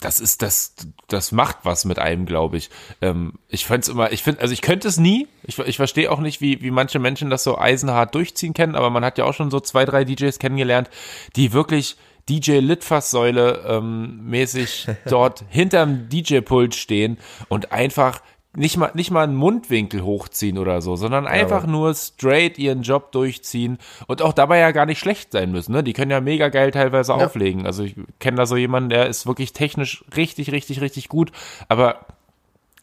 [0.00, 0.74] das ist, das,
[1.08, 2.70] das macht was mit einem, glaube ich.
[3.00, 5.26] Ähm, ich find's immer, ich finde, also ich könnte es nie.
[5.44, 8.90] Ich, ich verstehe auch nicht, wie, wie manche Menschen das so eisenhart durchziehen können, aber
[8.90, 10.90] man hat ja auch schon so zwei, drei DJs kennengelernt,
[11.36, 11.96] die wirklich
[12.28, 18.20] DJ Litfaßsäule ähm, mäßig dort hinterm DJ-Pult stehen und einfach
[18.56, 22.82] nicht mal, nicht mal einen Mundwinkel hochziehen oder so, sondern einfach ja, nur straight ihren
[22.82, 25.72] Job durchziehen und auch dabei ja gar nicht schlecht sein müssen.
[25.72, 25.84] Ne?
[25.84, 27.24] Die können ja mega geil teilweise ja.
[27.24, 27.66] auflegen.
[27.66, 31.32] Also ich kenne da so jemanden, der ist wirklich technisch richtig, richtig, richtig gut,
[31.68, 32.06] aber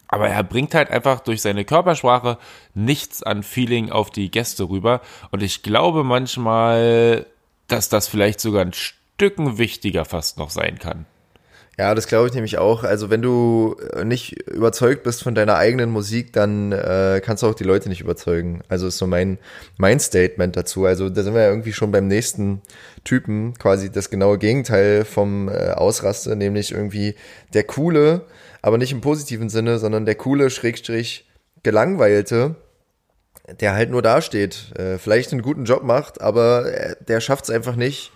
[0.06, 2.38] aber er bringt halt einfach durch seine Körpersprache
[2.74, 5.00] nichts an Feeling auf die Gäste rüber.
[5.32, 7.26] Und ich glaube manchmal,
[7.66, 11.06] dass das vielleicht sogar ein Stücken wichtiger fast noch sein kann.
[11.76, 12.84] Ja, das glaube ich nämlich auch.
[12.84, 17.54] Also wenn du nicht überzeugt bist von deiner eigenen Musik, dann äh, kannst du auch
[17.54, 18.62] die Leute nicht überzeugen.
[18.68, 19.38] Also ist so mein,
[19.76, 20.84] mein Statement dazu.
[20.84, 22.62] Also da sind wir ja irgendwie schon beim nächsten
[23.02, 27.16] Typen, quasi das genaue Gegenteil vom äh, Ausraste, nämlich irgendwie
[27.54, 28.22] der coole,
[28.62, 31.28] aber nicht im positiven Sinne, sondern der coole, Schrägstrich,
[31.64, 32.54] gelangweilte,
[33.60, 37.50] der halt nur dasteht, äh, vielleicht einen guten Job macht, aber äh, der schafft es
[37.50, 38.12] einfach nicht,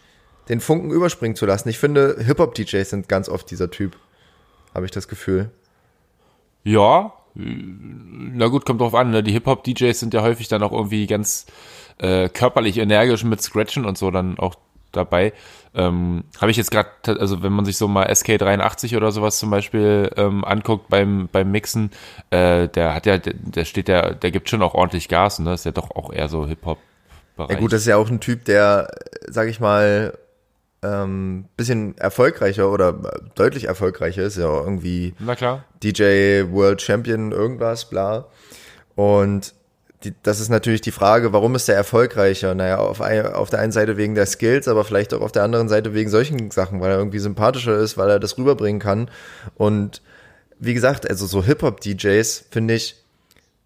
[0.48, 1.68] den Funken überspringen zu lassen.
[1.68, 3.96] Ich finde, Hip-Hop-DJs sind ganz oft dieser Typ.
[4.74, 5.50] Habe ich das Gefühl.
[6.64, 9.10] Ja, na gut, kommt drauf an.
[9.10, 9.22] Ne?
[9.22, 11.46] Die Hip-Hop-DJs sind ja häufig dann auch irgendwie ganz
[11.98, 14.56] äh, körperlich energisch mit Scratchen und so dann auch
[14.92, 15.32] dabei.
[15.74, 19.50] Ähm, Habe ich jetzt gerade, also wenn man sich so mal SK83 oder sowas zum
[19.50, 21.90] Beispiel ähm, anguckt beim beim Mixen,
[22.30, 25.54] äh, der hat ja, der, der steht der, der gibt schon auch ordentlich Gas, ne?
[25.54, 26.78] Ist ja doch auch eher so Hip Hop.
[27.38, 28.90] Ja gut, das ist ja auch ein Typ, der,
[29.28, 30.18] sag ich mal,
[30.82, 32.92] ähm, bisschen erfolgreicher oder
[33.34, 35.64] deutlich erfolgreicher ist, ja irgendwie Na klar.
[35.82, 38.26] DJ World Champion irgendwas, bla.
[38.94, 39.54] Und
[40.04, 42.54] die, das ist natürlich die Frage, warum ist der erfolgreicher?
[42.54, 45.42] Naja, auf, ein, auf der einen Seite wegen der Skills, aber vielleicht auch auf der
[45.42, 49.10] anderen Seite wegen solchen Sachen, weil er irgendwie sympathischer ist, weil er das rüberbringen kann.
[49.56, 50.02] Und
[50.60, 53.02] wie gesagt, also so Hip-Hop-DJs, finde ich,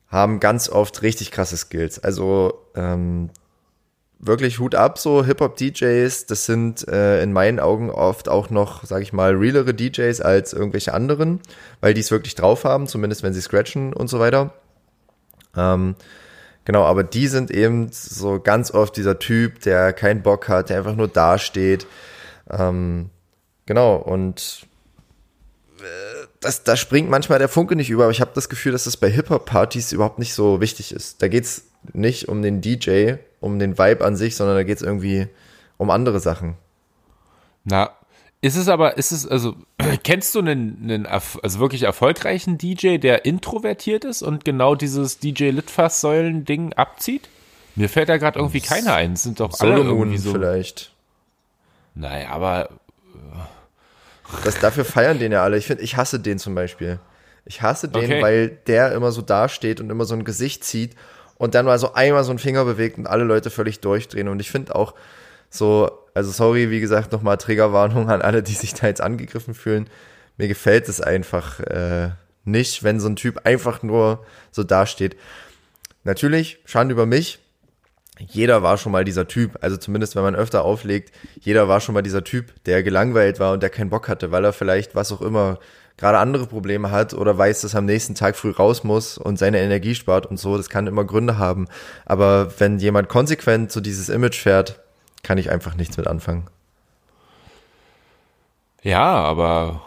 [0.08, 1.98] haben ganz oft richtig krasse Skills.
[1.98, 3.30] Also ähm,
[4.22, 6.26] wirklich Hut ab, so Hip-Hop-DJs.
[6.26, 10.52] Das sind äh, in meinen Augen oft auch noch, sag ich mal, realere DJs als
[10.52, 11.40] irgendwelche anderen,
[11.80, 14.54] weil die es wirklich drauf haben, zumindest wenn sie scratchen und so weiter.
[15.56, 15.96] Ähm,
[16.64, 20.78] genau, aber die sind eben so ganz oft dieser Typ, der keinen Bock hat, der
[20.78, 21.86] einfach nur dasteht.
[22.48, 23.10] Ähm,
[23.66, 24.66] genau, und
[25.80, 28.84] äh, das, da springt manchmal der Funke nicht über, aber ich habe das Gefühl, dass
[28.84, 31.22] das bei Hip-Hop-Partys überhaupt nicht so wichtig ist.
[31.22, 34.82] Da geht's nicht um den DJ, um den Vibe an sich, sondern da geht es
[34.82, 35.28] irgendwie
[35.76, 36.54] um andere Sachen.
[37.64, 37.90] Na,
[38.40, 39.54] ist es aber, ist es, also,
[40.02, 45.50] kennst du einen, einen also wirklich erfolgreichen DJ, der introvertiert ist und genau dieses DJ
[45.50, 47.28] Litfaß-Säulen-Ding abzieht?
[47.76, 49.14] Mir fällt da gerade irgendwie keiner ein.
[49.14, 50.32] Es sind doch alle irgendwie so.
[50.32, 50.92] vielleicht.
[51.94, 52.70] Naja, aber.
[54.44, 55.56] Das, dafür feiern den ja alle.
[55.56, 56.98] Ich finde, ich hasse den zum Beispiel.
[57.44, 58.22] Ich hasse den, okay.
[58.22, 60.96] weil der immer so dasteht und immer so ein Gesicht zieht
[61.42, 64.28] und dann mal so einmal so einen Finger bewegt und alle Leute völlig durchdrehen.
[64.28, 64.94] Und ich finde auch
[65.50, 69.90] so, also sorry, wie gesagt, nochmal Trägerwarnung an alle, die sich da jetzt angegriffen fühlen.
[70.36, 72.10] Mir gefällt es einfach äh,
[72.44, 75.16] nicht, wenn so ein Typ einfach nur so dasteht.
[76.04, 77.40] Natürlich, Schande über mich.
[78.20, 81.94] Jeder war schon mal dieser Typ, also zumindest wenn man öfter auflegt, jeder war schon
[81.96, 85.10] mal dieser Typ, der gelangweilt war und der keinen Bock hatte, weil er vielleicht was
[85.10, 85.58] auch immer
[85.96, 89.38] gerade andere Probleme hat oder weiß, dass er am nächsten Tag früh raus muss und
[89.38, 91.68] seine Energie spart und so, das kann immer Gründe haben.
[92.04, 94.80] Aber wenn jemand konsequent so dieses Image fährt,
[95.22, 96.48] kann ich einfach nichts mit anfangen.
[98.82, 99.82] Ja, aber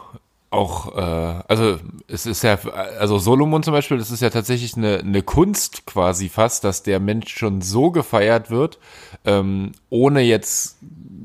[0.56, 2.58] auch, äh, also es ist ja,
[2.98, 7.00] also Solomon zum Beispiel, das ist ja tatsächlich eine, eine Kunst quasi fast, dass der
[7.00, 8.80] Mensch schon so gefeiert wird,
[9.26, 10.78] ähm, ohne jetzt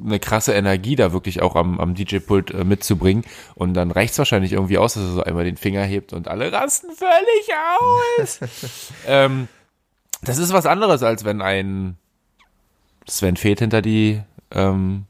[0.04, 3.24] eine krasse Energie da wirklich auch am, am DJ-Pult äh, mitzubringen.
[3.54, 6.50] Und dann reicht's wahrscheinlich irgendwie aus, dass er so einmal den Finger hebt und alle
[6.52, 7.50] rasten völlig
[8.18, 8.40] aus.
[9.06, 9.48] ähm,
[10.22, 11.96] das ist was anderes, als wenn ein
[13.06, 15.04] Sven Feth hinter die ähm,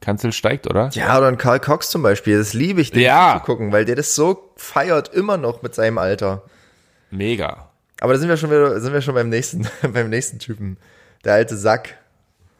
[0.00, 0.90] Kanzel steigt, oder?
[0.92, 2.38] Ja, oder ein Karl Cox zum Beispiel.
[2.38, 3.38] Das liebe ich, den Ja.
[3.38, 6.42] zu gucken, weil der das so feiert immer noch mit seinem Alter.
[7.10, 7.68] Mega.
[8.00, 10.78] Aber da sind wir schon wieder, sind wir schon beim nächsten, beim nächsten Typen.
[11.24, 11.96] Der alte Sack.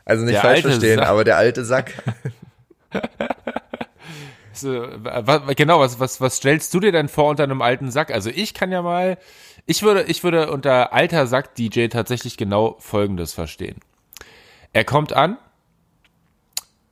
[0.04, 1.08] Also nicht Der falsch verstehen, Sack.
[1.08, 1.92] aber der alte Sack.
[4.52, 7.90] So, wa- wa- genau, was, was, was stellst du dir denn vor unter einem alten
[7.90, 8.10] Sack?
[8.12, 9.16] Also ich kann ja mal,
[9.64, 13.76] ich würde, ich würde unter alter Sack-DJ tatsächlich genau Folgendes verstehen.
[14.72, 15.38] Er kommt an,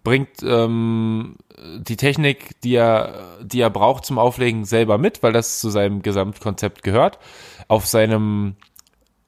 [0.04, 1.36] bringt ähm,
[1.80, 6.00] die Technik, die er, die er braucht zum Auflegen, selber mit, weil das zu seinem
[6.00, 7.18] Gesamtkonzept gehört.
[7.66, 8.54] Auf seinem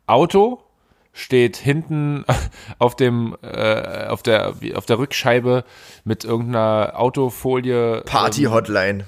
[0.07, 0.63] Auto
[1.13, 2.25] steht hinten
[2.79, 5.65] auf dem äh, auf der auf der Rückscheibe
[6.05, 9.07] mit irgendeiner Autofolie Party-Hotline.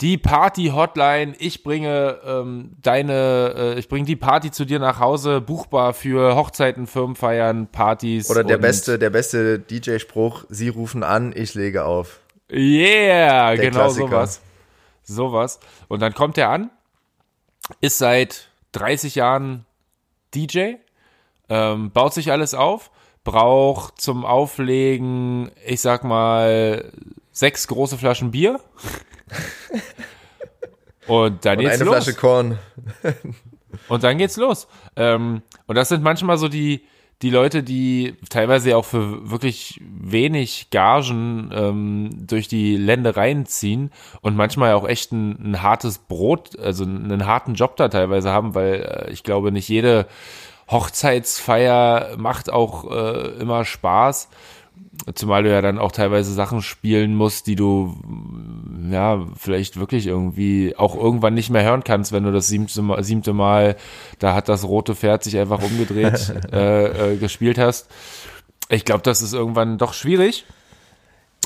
[0.00, 5.40] die Party-Hotline, ich bringe ähm, deine, äh, ich bringe die Party zu dir nach Hause,
[5.40, 8.28] buchbar für Hochzeiten, Firmenfeiern, Partys.
[8.28, 12.18] Oder der beste, der beste DJ-Spruch, Sie rufen an, ich lege auf.
[12.50, 14.08] Yeah, Der genau Klassiker.
[14.08, 14.40] sowas.
[15.04, 15.60] Sowas.
[15.88, 16.70] Und dann kommt er an,
[17.80, 19.64] ist seit 30 Jahren
[20.34, 20.74] DJ,
[21.48, 22.90] ähm, baut sich alles auf,
[23.24, 26.92] braucht zum Auflegen, ich sag mal,
[27.30, 28.60] sechs große Flaschen Bier.
[31.06, 32.04] Und dann Und geht's eine los.
[32.04, 32.58] Flasche Korn.
[33.88, 34.68] Und dann geht's los.
[34.96, 36.84] Ähm, und das sind manchmal so die,
[37.22, 44.36] die Leute, die teilweise auch für wirklich wenig Gagen ähm, durch die Ländereien ziehen und
[44.36, 49.06] manchmal auch echt ein, ein hartes Brot, also einen harten Job da teilweise haben, weil
[49.06, 50.06] äh, ich glaube, nicht jede
[50.68, 54.28] Hochzeitsfeier macht auch äh, immer Spaß.
[55.14, 57.96] Zumal du ja dann auch teilweise Sachen spielen musst, die du
[58.90, 63.02] ja vielleicht wirklich irgendwie auch irgendwann nicht mehr hören kannst, wenn du das siebte Mal,
[63.02, 63.76] siebte Mal
[64.20, 67.88] da hat das rote Pferd sich einfach umgedreht äh, äh, gespielt hast.
[68.68, 70.44] Ich glaube, das ist irgendwann doch schwierig.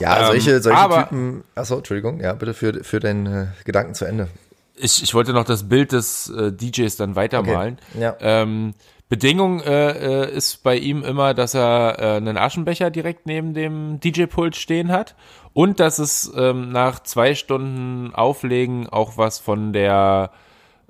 [0.01, 1.45] Ja, Ähm, solche, solche aber- Typen.
[1.55, 4.29] Achso, Entschuldigung, ja, bitte für, für deinen äh, Gedanken zu Ende.
[4.75, 7.79] Ich, ich wollte noch das Bild des äh, DJs dann weitermalen.
[7.95, 8.17] Okay, ja.
[8.21, 8.75] Ähm,
[9.09, 14.01] Bedingung äh, äh, ist bei ihm immer, dass er äh, einen Aschenbecher direkt neben dem
[14.01, 15.15] DJ-Pult stehen hat
[15.53, 20.33] und dass es ähm, nach zwei Stunden Auflegen auch was von der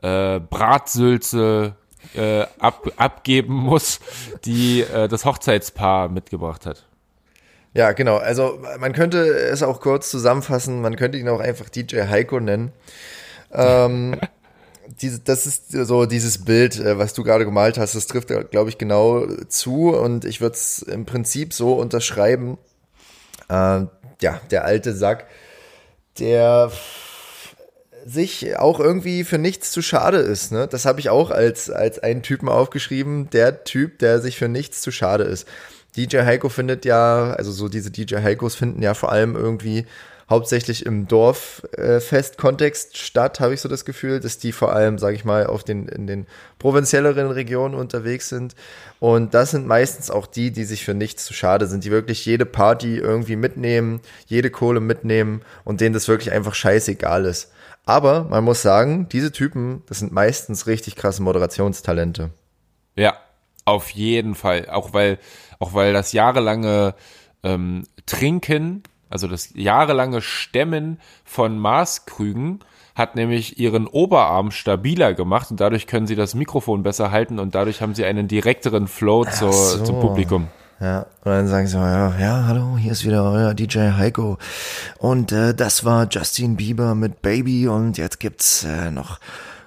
[0.02, 1.76] äh, Bratsülze
[2.14, 4.00] äh, ab, abgeben muss,
[4.44, 6.86] die äh, das Hochzeitspaar mitgebracht hat.
[7.74, 8.16] Ja, genau.
[8.16, 10.80] Also man könnte es auch kurz zusammenfassen.
[10.80, 12.72] Man könnte ihn auch einfach DJ Heiko nennen.
[13.52, 14.18] Ähm,
[15.00, 17.94] diese, das ist so dieses Bild, äh, was du gerade gemalt hast.
[17.94, 19.94] Das trifft, glaube ich, genau zu.
[19.94, 22.58] Und ich würde es im Prinzip so unterschreiben.
[23.48, 25.26] Ähm, ja, der alte Sack,
[26.18, 26.70] der
[28.06, 30.52] sich auch irgendwie für nichts zu schade ist.
[30.52, 30.68] Ne?
[30.68, 33.28] Das habe ich auch als, als einen Typen aufgeschrieben.
[33.30, 35.46] Der Typ, der sich für nichts zu schade ist.
[35.96, 39.86] DJ Heiko findet ja, also so diese DJ Heikos finden ja vor allem irgendwie
[40.28, 45.24] hauptsächlich im Dorffest-Kontext statt, habe ich so das Gefühl, dass die vor allem, sage ich
[45.24, 46.26] mal, auf den, in den
[46.58, 48.56] provinzielleren Regionen unterwegs sind.
[48.98, 52.26] Und das sind meistens auch die, die sich für nichts zu schade sind, die wirklich
[52.26, 57.52] jede Party irgendwie mitnehmen, jede Kohle mitnehmen und denen das wirklich einfach scheißegal ist.
[57.84, 62.30] Aber man muss sagen, diese Typen, das sind meistens richtig krasse Moderationstalente.
[62.96, 63.16] Ja,
[63.64, 64.68] auf jeden Fall.
[64.70, 65.18] Auch weil,
[65.60, 66.94] auch weil das jahrelange
[67.44, 72.60] ähm, Trinken, also das jahrelange Stemmen von Maßkrügen
[72.94, 77.54] hat nämlich ihren Oberarm stabiler gemacht und dadurch können sie das Mikrofon besser halten und
[77.54, 79.84] dadurch haben sie einen direkteren Flow zur, so.
[79.84, 80.48] zum Publikum.
[80.80, 84.38] Ja, und dann sagen sie, ja, ja, hallo, hier ist wieder euer DJ Heiko.
[84.98, 89.18] Und äh, das war Justin Bieber mit Baby und jetzt gibt's äh, noch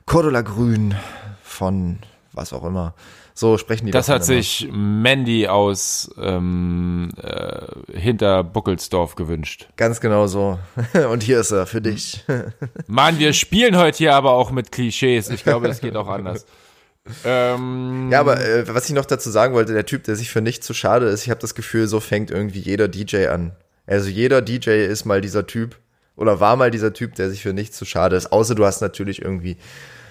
[0.06, 0.95] Cordula Grün
[1.41, 1.99] von
[2.34, 2.93] was auch immer.
[3.39, 9.69] So sprechen die Das hat sich Mandy aus ähm, äh, hinter Buckelsdorf gewünscht.
[9.78, 10.60] ganz genau so.
[11.10, 12.25] Und hier ist er für dich.
[12.88, 15.30] Mann, wir spielen heute hier aber auch mit Klischees.
[15.30, 16.45] Ich glaube, das geht auch anders.
[17.25, 20.41] Ähm, Ja, aber äh, was ich noch dazu sagen wollte, der Typ, der sich für
[20.41, 23.54] nichts zu schade ist, ich habe das Gefühl, so fängt irgendwie jeder DJ an.
[23.88, 25.80] Also jeder DJ ist mal dieser Typ
[26.15, 28.32] oder war mal dieser Typ, der sich für nichts zu schade ist.
[28.32, 29.58] Außer du hast natürlich irgendwie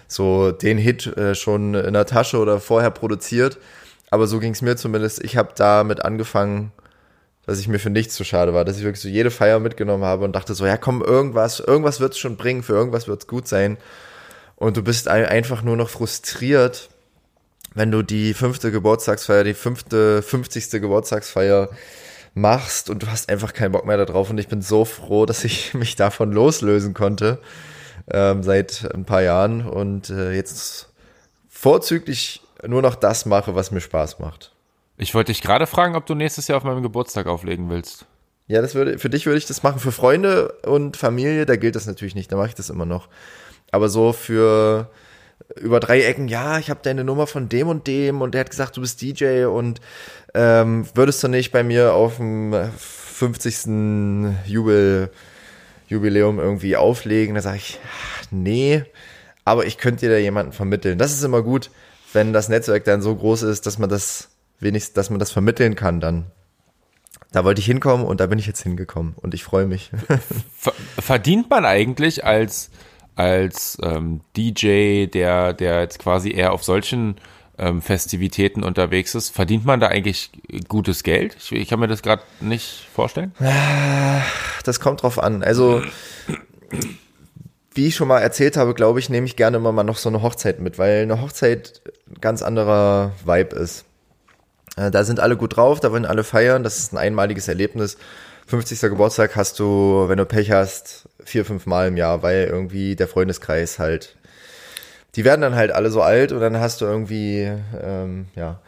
[0.09, 3.59] so den Hit äh, schon in der Tasche oder vorher produziert.
[4.11, 5.23] Aber so ging es mir zumindest.
[5.23, 6.73] Ich habe damit angefangen,
[7.47, 10.05] dass ich mir für nichts zu schade war, dass ich wirklich so jede Feier mitgenommen
[10.05, 13.47] habe und dachte so, ja komm, irgendwas, irgendwas wird's schon bringen, für irgendwas wird's gut
[13.47, 13.77] sein.
[14.57, 16.89] Und du bist einfach nur noch frustriert,
[17.75, 21.69] wenn du die fünfte Geburtstagsfeier, die fünfte, fünfzigste Geburtstagsfeier
[22.35, 24.31] machst und du hast einfach keinen Bock mehr darauf.
[24.31, 27.39] Und ich bin so froh, dass ich mich davon loslösen konnte
[28.13, 30.89] ähm, seit ein paar Jahren und äh, jetzt
[31.49, 34.53] vorzüglich nur noch das mache, was mir Spaß macht.
[34.97, 38.07] Ich wollte dich gerade fragen, ob du nächstes Jahr auf meinem Geburtstag auflegen willst.
[38.49, 39.79] Ja, das würde, für dich würde ich das machen.
[39.79, 42.33] Für Freunde und Familie, da gilt das natürlich nicht.
[42.33, 43.09] Da mache ich das immer noch.
[43.71, 44.91] Aber so für
[45.57, 48.51] über drei Ecken, ja, ich habe deine Nummer von dem und dem und der hat
[48.51, 49.81] gesagt, du bist DJ und
[50.35, 54.47] ähm, würdest du nicht bei mir auf dem 50.
[54.47, 55.11] Jubel,
[55.89, 57.35] Jubiläum irgendwie auflegen?
[57.35, 57.79] Da sage ich,
[58.31, 58.85] nee,
[59.45, 60.99] aber ich könnte dir da jemanden vermitteln.
[60.99, 61.71] Das ist immer gut,
[62.13, 65.75] wenn das Netzwerk dann so groß ist, dass man das wenigstens, dass man das vermitteln
[65.75, 66.27] kann dann.
[67.33, 69.91] Da wollte ich hinkommen und da bin ich jetzt hingekommen und ich freue mich.
[70.99, 72.71] Verdient man eigentlich als,
[73.17, 77.17] als ähm, DJ, der, der jetzt quasi eher auf solchen
[77.59, 80.31] ähm, Festivitäten unterwegs ist, verdient man da eigentlich
[80.69, 81.37] gutes Geld?
[81.39, 83.33] Ich, ich kann mir das gerade nicht vorstellen.
[84.65, 85.43] Das kommt drauf an.
[85.43, 85.83] Also
[87.79, 90.09] wie ich schon mal erzählt habe, glaube ich, nehme ich gerne immer mal noch so
[90.09, 91.81] eine Hochzeit mit, weil eine Hochzeit
[92.21, 93.85] ganz anderer Vibe ist.
[94.77, 97.97] Äh, da sind alle gut drauf, da wollen alle feiern, das ist ein einmaliges Erlebnis.
[98.49, 98.81] 50.
[98.81, 103.07] Geburtstag hast du, wenn du Pech hast, vier, fünf Mal im Jahr, weil irgendwie der
[103.07, 104.17] Freundeskreis halt,
[105.15, 107.51] die werden dann halt alle so alt und dann hast du irgendwie,
[107.83, 108.61] ähm, ja,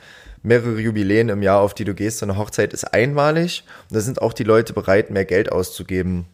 [0.42, 2.18] mehrere Jubiläen im Jahr, auf die du gehst.
[2.18, 6.26] So eine Hochzeit ist einmalig und da sind auch die Leute bereit, mehr Geld auszugeben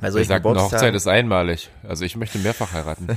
[0.00, 1.70] also ich sage, eine Hochzeit ist einmalig.
[1.86, 3.08] Also ich möchte mehrfach heiraten.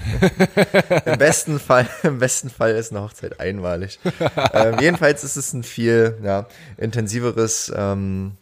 [1.06, 4.00] Im besten Fall, im besten Fall ist eine Hochzeit einmalig.
[4.54, 8.34] ähm, jedenfalls ist es ein viel ja, intensiveres ähm,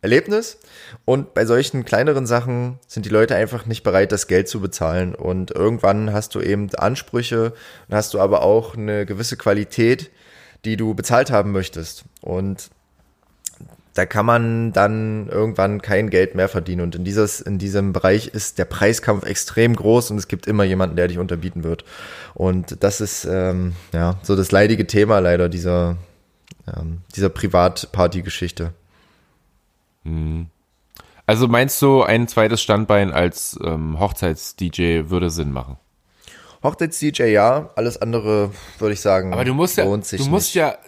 [0.00, 0.58] Erlebnis.
[1.04, 5.14] Und bei solchen kleineren Sachen sind die Leute einfach nicht bereit, das Geld zu bezahlen.
[5.14, 7.52] Und irgendwann hast du eben Ansprüche,
[7.88, 10.10] und hast du aber auch eine gewisse Qualität,
[10.64, 12.04] die du bezahlt haben möchtest.
[12.20, 12.70] Und
[13.98, 16.82] da kann man dann irgendwann kein Geld mehr verdienen.
[16.82, 20.62] Und in, dieses, in diesem Bereich ist der Preiskampf extrem groß und es gibt immer
[20.62, 21.84] jemanden, der dich unterbieten wird.
[22.34, 25.96] Und das ist ähm, ja so das leidige Thema leider dieser,
[26.68, 28.72] ähm, dieser Privatparty-Geschichte.
[30.08, 30.46] Mhm.
[31.26, 35.76] Also meinst du, ein zweites Standbein als ähm, Hochzeits-DJ würde Sinn machen?
[36.62, 39.32] Hochzeits-DJ ja, alles andere würde ich sagen.
[39.32, 40.54] Aber du musst ja, du musst nicht.
[40.54, 40.78] ja,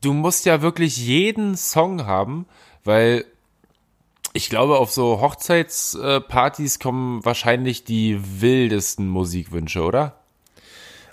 [0.00, 2.46] du musst ja wirklich jeden Song haben,
[2.82, 3.26] weil
[4.32, 10.19] ich glaube, auf so Hochzeitspartys kommen wahrscheinlich die wildesten Musikwünsche, oder?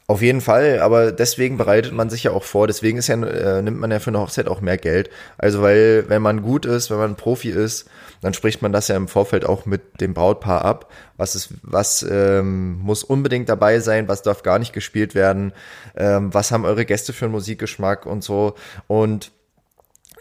[0.09, 2.65] Auf jeden Fall, aber deswegen bereitet man sich ja auch vor.
[2.65, 5.09] Deswegen ist ja, äh, nimmt man ja für eine Hochzeit auch mehr Geld.
[5.37, 7.89] Also weil, wenn man gut ist, wenn man Profi ist,
[8.21, 10.89] dann spricht man das ja im Vorfeld auch mit dem Brautpaar ab.
[11.17, 15.51] Was ist, was ähm, muss unbedingt dabei sein, was darf gar nicht gespielt werden,
[15.97, 18.55] ähm, was haben eure Gäste für einen Musikgeschmack und so.
[18.87, 19.31] Und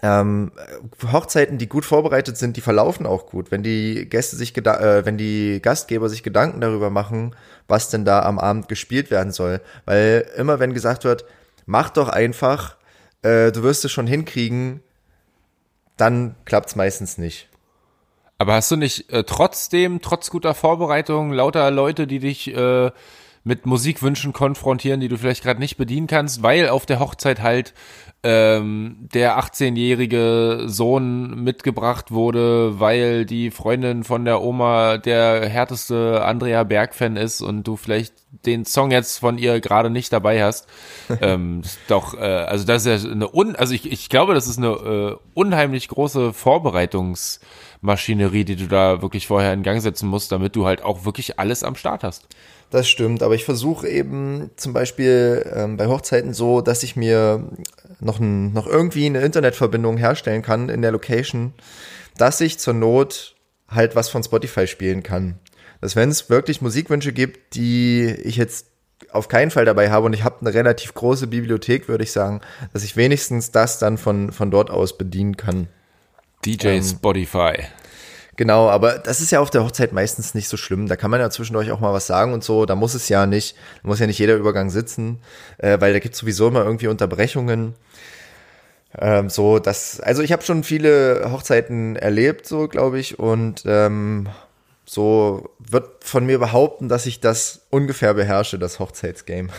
[0.03, 0.53] ähm,
[1.13, 3.51] Hochzeiten, die gut vorbereitet sind, die verlaufen auch gut.
[3.51, 7.35] Wenn die Gäste sich, äh, wenn die Gastgeber sich Gedanken darüber machen,
[7.69, 11.25] was denn da am Abend gespielt werden soll, weil immer wenn gesagt wird,
[11.65, 12.77] mach doch einfach,
[13.23, 14.83] äh, du wirst es schon hinkriegen,
[15.97, 17.49] dann klappt's meistens nicht.
[18.39, 22.91] Aber hast du nicht äh, trotzdem, trotz guter Vorbereitung, lauter Leute, die dich äh,
[23.47, 27.75] mit Musikwünschen konfrontieren, die du vielleicht gerade nicht bedienen kannst, weil auf der Hochzeit halt
[28.25, 36.65] ähm, der 18-jährige Sohn mitgebracht wurde, weil die Freundin von der Oma der härteste Andrea
[36.65, 40.67] Berg-Fan ist und du vielleicht den Song jetzt von ihr gerade nicht dabei hast.
[41.21, 44.59] ähm, doch, äh, also das ist ja eine un, also ich, ich glaube, das ist
[44.59, 50.57] eine äh, unheimlich große Vorbereitungsmaschinerie, die du da wirklich vorher in Gang setzen musst, damit
[50.57, 52.27] du halt auch wirklich alles am Start hast.
[52.71, 57.49] Das stimmt, aber ich versuche eben zum Beispiel ähm, bei Hochzeiten so, dass ich mir
[58.01, 61.55] noch, ein, noch irgendwie eine Internetverbindung herstellen kann in der Location,
[62.17, 63.37] dass ich zur Not
[63.69, 65.39] halt was von Spotify spielen kann.
[65.81, 68.67] Dass wenn es wirklich Musikwünsche gibt, die ich jetzt
[69.11, 72.41] auf keinen Fall dabei habe und ich habe eine relativ große Bibliothek, würde ich sagen,
[72.73, 75.69] dass ich wenigstens das dann von, von dort aus bedienen kann.
[76.45, 77.65] DJ ähm, Spotify.
[78.37, 80.89] Genau, aber das ist ja auf der Hochzeit meistens nicht so schlimm.
[80.89, 82.67] Da kann man ja zwischendurch auch mal was sagen und so.
[82.67, 85.21] Da muss es ja nicht, muss ja nicht jeder Übergang sitzen,
[85.59, 87.75] äh, weil da gibt sowieso immer irgendwie Unterbrechungen.
[88.99, 94.29] Ähm, so, das, also ich habe schon viele Hochzeiten erlebt, so glaube ich, und ähm,
[94.85, 99.49] so wird von mir behaupten, dass ich das ungefähr beherrsche, das Hochzeitsgame.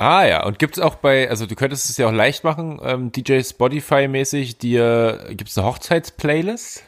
[0.00, 3.10] Ah ja, und gibt's auch bei, also du könntest es ja auch leicht machen, ähm,
[3.10, 6.84] DJ Spotify-mäßig, dir, gibt's eine Hochzeitsplaylist?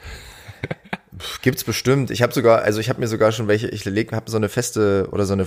[1.42, 2.10] Gibt's bestimmt.
[2.10, 5.08] Ich habe sogar, also ich habe mir sogar schon welche, ich habe so eine feste
[5.10, 5.46] oder so eine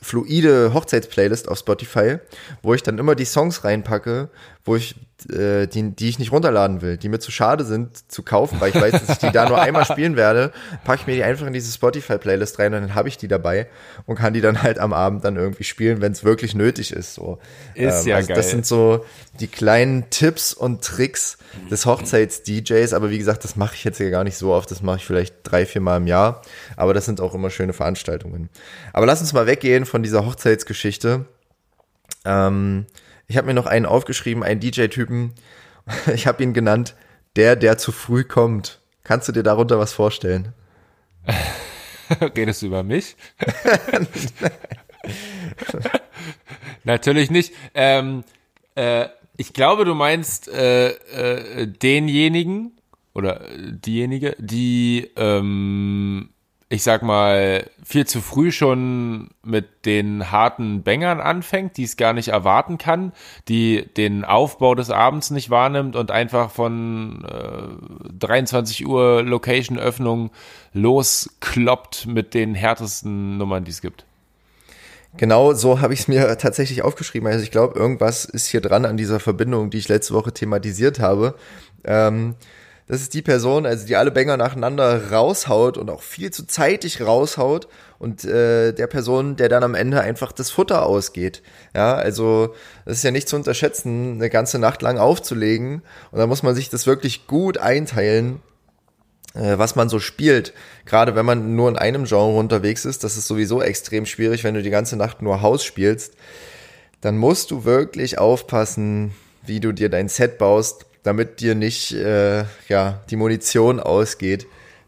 [0.00, 2.18] fluide Hochzeitsplaylist auf Spotify,
[2.62, 4.30] wo ich dann immer die Songs reinpacke,
[4.66, 4.96] wo ich
[5.30, 8.70] äh, die, die ich nicht runterladen will, die mir zu schade sind zu kaufen, weil
[8.70, 10.52] ich weiß, dass ich die da nur einmal spielen werde,
[10.84, 13.66] packe ich mir die einfach in diese Spotify-Playlist rein und dann habe ich die dabei
[14.04, 17.14] und kann die dann halt am Abend dann irgendwie spielen, wenn es wirklich nötig ist.
[17.14, 17.38] So.
[17.74, 18.36] Ist ähm, ja also geil.
[18.36, 19.06] Das sind so
[19.40, 21.38] die kleinen Tipps und Tricks
[21.70, 24.82] des Hochzeits-DJs, aber wie gesagt, das mache ich jetzt ja gar nicht so oft, das
[24.82, 26.42] mache ich vielleicht drei, vier Mal im Jahr,
[26.76, 28.50] aber das sind auch immer schöne Veranstaltungen.
[28.92, 31.24] Aber lass uns mal weggehen von dieser Hochzeitsgeschichte.
[32.24, 32.86] Ähm,
[33.28, 35.34] ich habe mir noch einen aufgeschrieben, einen DJ-Typen.
[36.12, 36.96] Ich habe ihn genannt,
[37.36, 38.80] der, der zu früh kommt.
[39.04, 40.52] Kannst du dir darunter was vorstellen?
[42.36, 43.14] Redest du über mich?
[46.82, 47.54] Natürlich nicht.
[47.74, 48.24] Ähm,
[48.74, 49.06] äh,
[49.36, 52.72] ich glaube, du meinst äh, äh, denjenigen
[53.14, 56.30] oder diejenige, die ähm,
[56.68, 62.12] ich sag mal, viel zu früh schon mit den harten Bängern anfängt, die es gar
[62.12, 63.12] nicht erwarten kann,
[63.48, 70.30] die den Aufbau des Abends nicht wahrnimmt und einfach von äh, 23 Uhr Location-Öffnung
[70.72, 74.04] loskloppt mit den härtesten Nummern, die es gibt.
[75.16, 77.28] Genau so habe ich es mir tatsächlich aufgeschrieben.
[77.28, 80.98] Also ich glaube, irgendwas ist hier dran an dieser Verbindung, die ich letzte Woche thematisiert
[80.98, 81.36] habe.
[81.84, 82.34] Ähm,
[82.88, 87.00] das ist die Person, also die alle Banger nacheinander raushaut und auch viel zu zeitig
[87.02, 87.66] raushaut
[87.98, 91.42] und äh, der Person, der dann am Ende einfach das Futter ausgeht.
[91.74, 95.82] Ja, also das ist ja nicht zu unterschätzen, eine ganze Nacht lang aufzulegen
[96.12, 98.40] und da muss man sich das wirklich gut einteilen,
[99.34, 100.52] äh, was man so spielt.
[100.84, 104.54] Gerade wenn man nur in einem Genre unterwegs ist, das ist sowieso extrem schwierig, wenn
[104.54, 106.14] du die ganze Nacht nur Haus spielst,
[107.00, 109.12] dann musst du wirklich aufpassen,
[109.44, 114.46] wie du dir dein Set baust damit dir nicht äh, ja, die Munition ausgeht,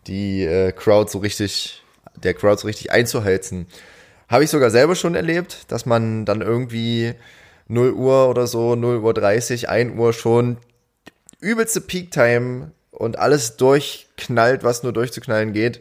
[0.08, 1.84] die äh, Crowd so richtig,
[2.16, 3.66] der Crowd so richtig einzuheizen.
[4.28, 7.14] Habe ich sogar selber schon erlebt, dass man dann irgendwie
[7.68, 10.56] 0 Uhr oder so, 0 Uhr 30, 1 Uhr schon
[11.40, 15.80] übelste Peak Time und alles durchknallt, was nur durchzuknallen geht.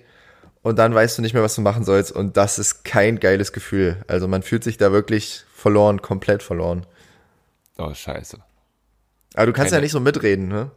[0.61, 2.11] Und dann weißt du nicht mehr, was du machen sollst.
[2.11, 4.03] Und das ist kein geiles Gefühl.
[4.07, 6.85] Also man fühlt sich da wirklich verloren, komplett verloren.
[7.77, 8.37] Oh, scheiße.
[9.35, 10.71] Aber du kannst keine, ja nicht so mitreden, ne?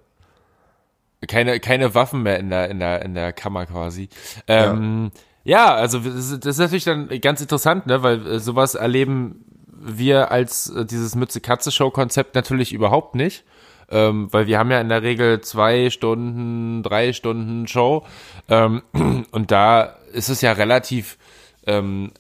[1.27, 4.09] Keine, keine Waffen mehr in der, in der, in der Kammer quasi.
[4.47, 5.11] Ähm,
[5.45, 5.67] ja.
[5.67, 8.03] ja, also das ist natürlich dann ganz interessant, ne?
[8.03, 13.45] Weil äh, sowas erleben wir als äh, dieses Mütze-Katze-Show-Konzept natürlich überhaupt nicht.
[13.93, 18.07] Ähm, weil wir haben ja in der Regel zwei Stunden, drei Stunden Show.
[18.49, 18.83] Ähm,
[19.31, 21.19] und da ist es ja relativ
[21.67, 22.13] ähm,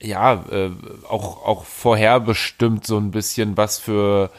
[0.00, 0.70] ja, äh,
[1.08, 4.30] auch, auch vorherbestimmt so ein bisschen, was für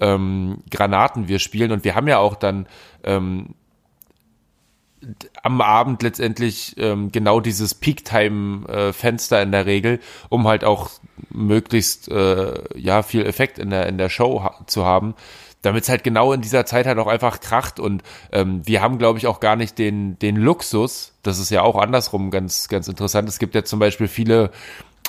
[0.00, 1.72] ähm, Granaten wir spielen.
[1.72, 2.66] Und wir haben ja auch dann
[3.04, 3.54] ähm,
[5.42, 10.90] am Abend letztendlich ähm, genau dieses Peak-Time-Fenster in der Regel, um halt auch
[11.30, 15.14] möglichst äh, ja viel Effekt in der in der Show ha zu haben,
[15.62, 18.98] damit es halt genau in dieser Zeit halt auch einfach kracht und ähm, wir haben
[18.98, 22.88] glaube ich auch gar nicht den den Luxus, das ist ja auch andersrum ganz ganz
[22.88, 23.28] interessant.
[23.28, 24.50] Es gibt ja zum Beispiel viele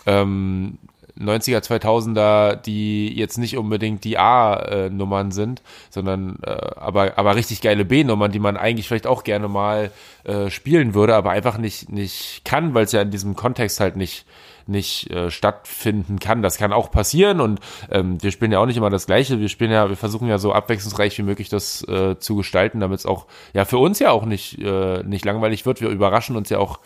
[0.06, 0.78] ähm,
[1.20, 7.86] 90er, 2000er, die jetzt nicht unbedingt die A-Nummern sind, sondern äh, aber, aber richtig geile
[7.86, 9.92] B-Nummern, die man eigentlich vielleicht auch gerne mal
[10.24, 13.96] äh, spielen würde, aber einfach nicht, nicht kann, weil es ja in diesem Kontext halt
[13.96, 14.26] nicht,
[14.68, 16.42] nicht äh, stattfinden kann.
[16.42, 17.60] Das kann auch passieren und
[17.90, 19.40] ähm, wir spielen ja auch nicht immer das Gleiche.
[19.40, 23.00] Wir spielen ja, wir versuchen ja so abwechslungsreich wie möglich das äh, zu gestalten, damit
[23.00, 25.82] es auch ja für uns ja auch nicht äh, nicht langweilig wird.
[25.82, 26.80] Wir überraschen uns ja auch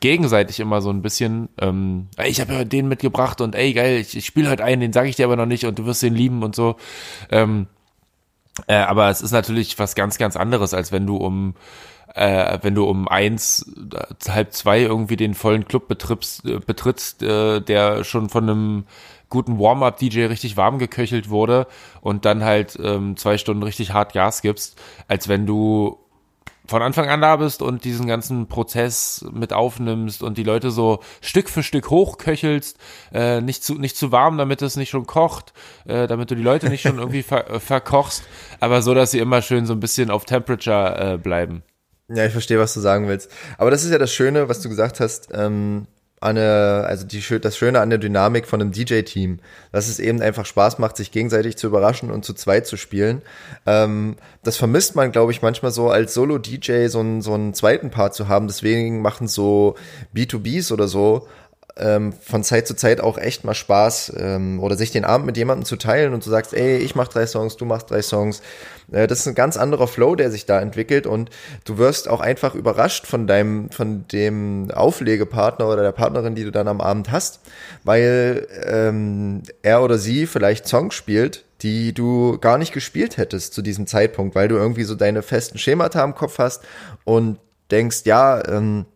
[0.00, 4.16] gegenseitig immer so ein bisschen, ähm, ich habe ja den mitgebracht und ey, geil, ich,
[4.16, 6.14] ich spiele heute einen, den sage ich dir aber noch nicht und du wirst den
[6.14, 6.76] lieben und so.
[7.30, 7.66] Ähm,
[8.66, 11.54] äh, aber es ist natürlich was ganz, ganz anderes, als wenn du um
[12.14, 17.22] äh, wenn du um eins, äh, halb zwei irgendwie den vollen Club betrittst, äh, betrittst
[17.22, 18.84] äh, der schon von einem
[19.28, 21.66] guten Warm-up-DJ richtig warm geköchelt wurde
[22.00, 25.98] und dann halt ähm, zwei Stunden richtig hart Gas gibst, als wenn du
[26.68, 31.00] von Anfang an da bist und diesen ganzen Prozess mit aufnimmst und die Leute so
[31.20, 32.76] Stück für Stück hochköchelst,
[33.12, 35.54] äh, nicht zu nicht zu warm, damit es nicht schon kocht,
[35.86, 38.22] äh, damit du die Leute nicht schon irgendwie ver äh, verkochst,
[38.60, 41.62] aber so, dass sie immer schön so ein bisschen auf Temperature äh, bleiben.
[42.08, 43.30] Ja, ich verstehe, was du sagen willst.
[43.58, 45.28] Aber das ist ja das Schöne, was du gesagt hast.
[45.32, 45.86] Ähm,
[46.20, 49.38] eine, also die, das Schöne an der Dynamik von einem DJ-Team,
[49.72, 53.22] dass es eben einfach Spaß macht, sich gegenseitig zu überraschen und zu zweit zu spielen.
[53.66, 57.90] Ähm, das vermisst man, glaube ich, manchmal so als Solo-DJ so einen, so einen zweiten
[57.90, 58.46] Part zu haben.
[58.46, 59.76] Deswegen machen so
[60.14, 61.28] B2Bs oder so
[61.76, 65.36] ähm, von Zeit zu Zeit auch echt mal Spaß ähm, oder sich den Abend mit
[65.36, 68.42] jemandem zu teilen und du sagst, ey, ich mach drei Songs, du machst drei Songs.
[68.90, 71.30] Äh, das ist ein ganz anderer Flow, der sich da entwickelt und
[71.64, 76.50] du wirst auch einfach überrascht von deinem, von dem Auflegepartner oder der Partnerin, die du
[76.50, 77.40] dann am Abend hast,
[77.84, 83.62] weil ähm, er oder sie vielleicht Songs spielt, die du gar nicht gespielt hättest zu
[83.62, 86.62] diesem Zeitpunkt, weil du irgendwie so deine festen Schemata im Kopf hast
[87.04, 87.38] und
[87.70, 88.86] denkst, ja, ähm,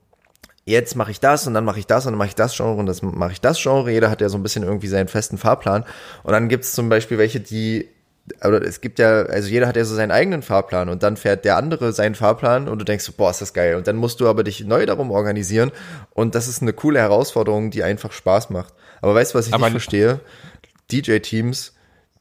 [0.65, 2.79] jetzt mache ich das und dann mache ich das und dann mache ich das Genre
[2.79, 3.91] und das mache ich das Genre.
[3.91, 5.85] Jeder hat ja so ein bisschen irgendwie seinen festen Fahrplan.
[6.23, 7.89] Und dann gibt es zum Beispiel welche, die,
[8.45, 11.45] oder es gibt ja, also jeder hat ja so seinen eigenen Fahrplan und dann fährt
[11.45, 13.75] der andere seinen Fahrplan und du denkst so, boah, ist das geil.
[13.75, 15.73] Und dann musst du aber dich neu darum organisieren
[16.11, 18.75] und das ist eine coole Herausforderung, die einfach Spaß macht.
[19.01, 20.21] Aber weißt du, was ich aber nicht verstehe?
[20.93, 21.73] DJ-Teams,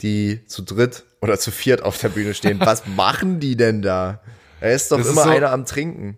[0.02, 4.22] die zu dritt oder zu viert auf der Bühne stehen, was machen die denn da?
[4.62, 6.18] Da ist doch das immer ist so einer am Trinken.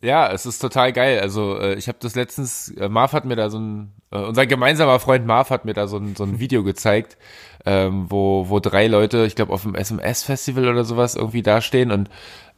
[0.00, 1.20] Ja, es ist total geil.
[1.20, 4.46] Also äh, ich habe das letztens, äh, Marv hat mir da so ein, äh, unser
[4.46, 7.18] gemeinsamer Freund Marv hat mir da so ein, so ein Video gezeigt,
[7.66, 12.10] ähm, wo, wo drei Leute, ich glaube auf dem SMS-Festival oder sowas irgendwie dastehen und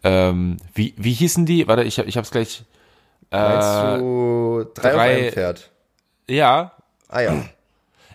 [0.02, 1.66] ähm, wie, wie hießen die?
[1.66, 2.64] Warte, ich, ich hab's gleich.
[3.30, 5.70] Äh, Meinst du drei, drei auf einem Pferd?
[6.28, 6.72] Ja.
[7.08, 7.44] Ah ja.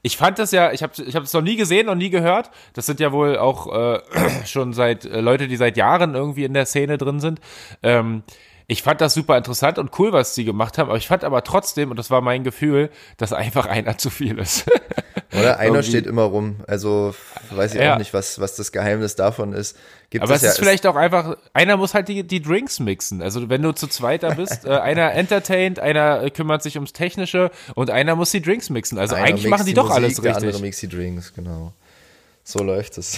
[0.02, 2.52] Ich fand das ja, ich habe ich es noch nie gesehen und nie gehört.
[2.74, 4.00] Das sind ja wohl auch äh,
[4.46, 7.40] schon seit äh, Leute, die seit Jahren irgendwie in der Szene drin sind.
[7.82, 8.24] Ähm,
[8.68, 11.44] ich fand das super interessant und cool, was sie gemacht haben, aber ich fand aber
[11.44, 14.66] trotzdem, und das war mein Gefühl, dass einfach einer zu viel ist.
[15.34, 16.58] Oder einer steht immer rum.
[16.68, 17.14] Also
[17.52, 17.96] weiß ich ja.
[17.96, 19.78] auch nicht, was, was das Geheimnis davon ist.
[20.10, 23.22] Gibt aber es, ist ja, vielleicht auch einfach, einer muss halt die, die Drinks mixen.
[23.22, 26.94] Also wenn du zu zweit da bist, äh, einer entertaint, einer äh, kümmert sich ums
[26.94, 28.98] Technische und einer muss die Drinks mixen.
[28.98, 30.24] Also einer eigentlich machen die, die doch Musik, alles richtig.
[30.24, 31.74] Der andere mixt die Drinks, genau.
[32.44, 33.18] So läuft es.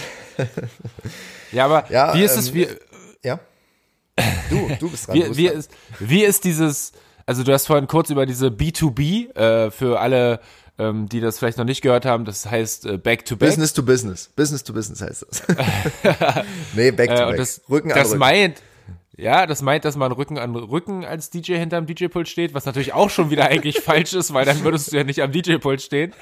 [1.52, 2.68] ja, aber ja, wie ist ähm, es, wie,
[3.24, 3.40] ja?
[4.50, 5.16] Du, du bist dran.
[5.16, 6.94] wie, wie, ist, wie ist dieses,
[7.26, 10.40] also du hast vorhin kurz über diese B2B äh, für alle,
[10.80, 13.50] ähm, die das vielleicht noch nicht gehört haben, das heißt äh, Back to Back.
[13.50, 14.30] Business to Business.
[14.36, 15.44] Business to Business heißt das.
[16.76, 17.38] nee, Back to äh, Back.
[17.38, 18.20] Das, Rücken an das Rücken.
[18.20, 18.62] meint,
[19.18, 22.94] ja, das meint, dass man Rücken an Rücken als DJ hinterm DJ-Pult steht, was natürlich
[22.94, 26.14] auch schon wieder eigentlich falsch ist, weil dann würdest du ja nicht am DJ-Pult stehen.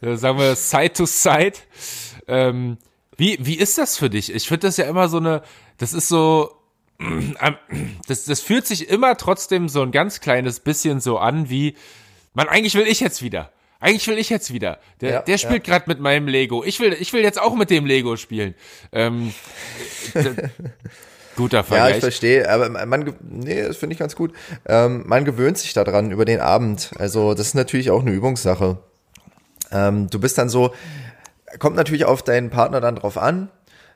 [0.00, 1.54] Äh, sagen wir Side to Side.
[2.28, 2.78] Ähm,
[3.16, 4.32] wie, wie ist das für dich?
[4.32, 5.42] Ich finde das ja immer so eine,
[5.78, 6.50] das ist so,
[8.08, 11.74] das, das fühlt sich immer trotzdem so ein ganz kleines bisschen so an wie,
[12.34, 13.50] man, eigentlich will ich jetzt wieder.
[13.80, 14.78] Eigentlich will ich jetzt wieder.
[15.00, 15.74] Der, ja, der spielt ja.
[15.74, 16.64] gerade mit meinem Lego.
[16.64, 18.54] Ich will, ich will jetzt auch mit dem Lego spielen.
[18.92, 19.34] Ähm,
[21.36, 21.90] guter Vergleich.
[21.90, 24.32] Ja, ich verstehe, aber man, nee, das finde ich ganz gut.
[24.64, 26.92] Ähm, man gewöhnt sich daran über den Abend.
[26.98, 28.78] Also das ist natürlich auch eine Übungssache.
[29.70, 30.72] Ähm, du bist dann so,
[31.58, 33.50] kommt natürlich auf deinen Partner dann drauf an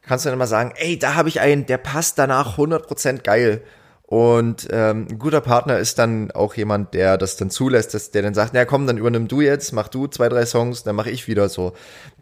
[0.09, 3.63] kannst du dann immer sagen, ey, da habe ich einen, der passt danach 100% geil.
[4.09, 8.23] Und ähm, ein guter Partner ist dann auch jemand, der das dann zulässt, dass der
[8.23, 11.11] dann sagt, na komm, dann übernimm du jetzt, mach du zwei, drei Songs, dann mache
[11.11, 11.75] ich wieder so.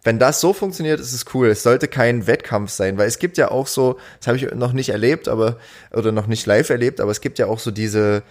[0.03, 1.47] Wenn das so funktioniert, ist es cool.
[1.47, 4.73] Es sollte kein Wettkampf sein, weil es gibt ja auch so, das habe ich noch
[4.73, 5.59] nicht erlebt, aber
[5.93, 8.25] oder noch nicht live erlebt, aber es gibt ja auch so diese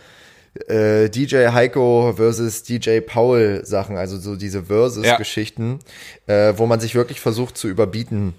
[0.67, 5.79] äh, DJ Heiko versus DJ Paul Sachen, also so diese Versus-Geschichten,
[6.27, 6.49] ja.
[6.49, 8.33] äh, wo man sich wirklich versucht zu überbieten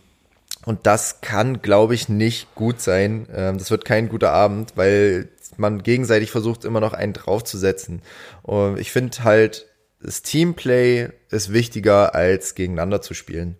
[0.66, 3.28] und das kann, glaube ich, nicht gut sein.
[3.32, 8.02] Ähm, das wird kein guter Abend, weil man gegenseitig versucht, immer noch einen draufzusetzen.
[8.42, 9.66] Und ich finde halt,
[10.02, 13.56] das Teamplay ist wichtiger, als gegeneinander zu spielen.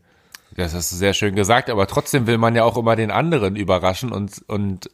[0.56, 3.54] Das hast du sehr schön gesagt, aber trotzdem will man ja auch immer den anderen
[3.54, 4.90] überraschen und, und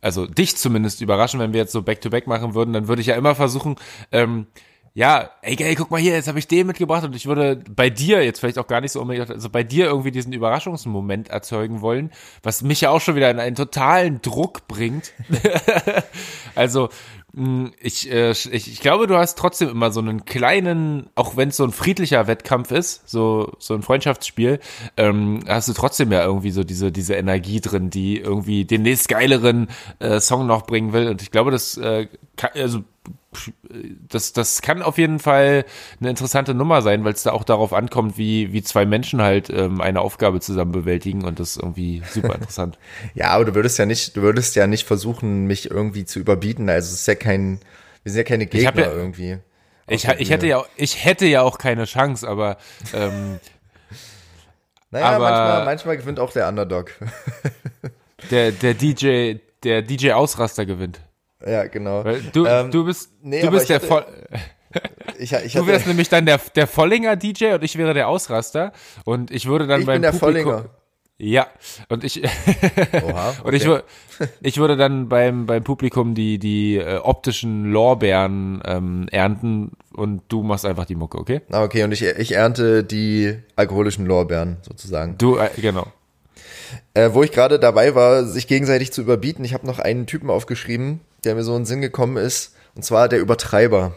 [0.00, 3.08] also dich zumindest überraschen, wenn wir jetzt so Back-to-Back -back machen würden, dann würde ich
[3.08, 3.76] ja immer versuchen,
[4.12, 4.46] ähm,
[4.96, 7.90] ja, ey, ey, guck mal hier, jetzt habe ich den mitgebracht und ich würde bei
[7.90, 11.80] dir jetzt vielleicht auch gar nicht so unbedingt, also bei dir irgendwie diesen Überraschungsmoment erzeugen
[11.80, 12.12] wollen,
[12.44, 15.12] was mich ja auch schon wieder in einen totalen Druck bringt.
[16.54, 16.90] also
[17.34, 21.48] hm, ich, äh, ich, ich glaube, du hast trotzdem immer so einen kleinen, auch wenn
[21.48, 24.60] es so ein friedlicher Wettkampf ist, so, so ein Freundschaftsspiel,
[24.96, 29.08] ähm, hast du trotzdem ja irgendwie so diese, diese Energie drin, die irgendwie den nächst
[29.08, 29.68] geileren
[29.98, 31.08] äh, Song noch bringen will.
[31.08, 32.84] Und ich glaube, das äh, kann, also
[34.08, 35.64] das, das kann auf jeden Fall
[36.00, 39.50] eine interessante Nummer sein, weil es da auch darauf ankommt, wie, wie zwei Menschen halt
[39.50, 42.78] ähm, eine Aufgabe zusammen bewältigen und das ist irgendwie super interessant.
[43.14, 46.68] ja, aber du würdest ja nicht, du würdest ja nicht versuchen, mich irgendwie zu überbieten.
[46.68, 47.60] Also es ist ja kein,
[48.02, 49.38] wir sind ja keine Gegner ja, irgendwie.
[49.86, 52.56] Ich, ich hätte ja, ich hätte ja auch keine Chance, aber
[52.94, 53.38] ähm,
[54.90, 56.92] naja, aber manchmal, manchmal gewinnt auch der Underdog.
[58.30, 61.00] der, der DJ, der DJ Ausraster gewinnt.
[61.46, 62.04] Ja, genau.
[62.04, 64.06] Weil du, ähm, du bist, nee, du bist der hatte, voll.
[65.18, 68.72] Ich, ich du wärst nämlich dann der, der Vollinger DJ und ich wäre der Ausraster
[69.04, 70.70] und ich würde dann ich beim bin der Publikum, Vollinger.
[71.16, 71.46] Ja,
[71.88, 73.42] und ich Oha, okay.
[73.44, 73.68] und ich,
[74.40, 80.42] ich würde dann beim beim Publikum die die äh, optischen Lorbeeren ähm, ernten und du
[80.42, 81.42] machst einfach die Mucke, okay?
[81.52, 85.16] Ah, okay, und ich ich ernte die alkoholischen Lorbeeren sozusagen.
[85.18, 85.86] Du äh, genau.
[86.94, 90.30] Äh, wo ich gerade dabei war, sich gegenseitig zu überbieten, ich habe noch einen Typen
[90.30, 93.94] aufgeschrieben, der mir so in den Sinn gekommen ist, und zwar der Übertreiber.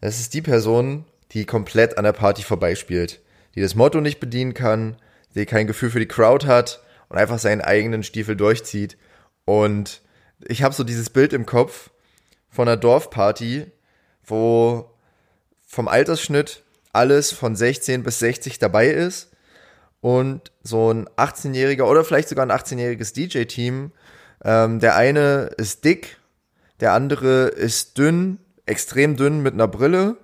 [0.00, 3.20] Das ist die Person, die komplett an der Party vorbeispielt,
[3.54, 4.96] die das Motto nicht bedienen kann,
[5.34, 8.96] die kein Gefühl für die Crowd hat und einfach seinen eigenen Stiefel durchzieht.
[9.44, 10.02] Und
[10.46, 11.90] ich habe so dieses Bild im Kopf
[12.50, 13.66] von einer Dorfparty,
[14.24, 14.90] wo
[15.66, 19.30] vom Altersschnitt alles von 16 bis 60 dabei ist
[20.00, 23.92] und so ein 18-jähriger oder vielleicht sogar ein 18-jähriges DJ-Team.
[24.44, 26.17] Ähm, der eine ist dick,
[26.80, 30.16] der andere ist dünn, extrem dünn mit einer Brille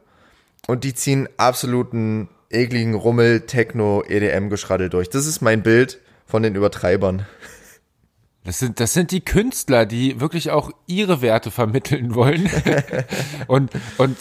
[0.67, 5.11] und die ziehen absoluten ekligen Rummel, Techno, EDM-Geschraddel durch.
[5.11, 7.27] Das ist mein Bild von den Übertreibern.
[8.45, 12.51] Das sind, das sind die Künstler, die wirklich auch ihre Werte vermitteln wollen
[13.47, 14.17] und, und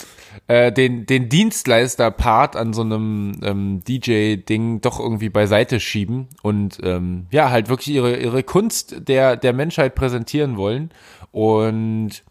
[0.46, 7.26] äh, den, den Dienstleister-Part an so einem ähm, DJ-Ding doch irgendwie beiseite schieben und ähm,
[7.30, 10.90] ja, halt wirklich ihre, ihre Kunst der, der Menschheit präsentieren wollen.
[11.34, 12.22] Und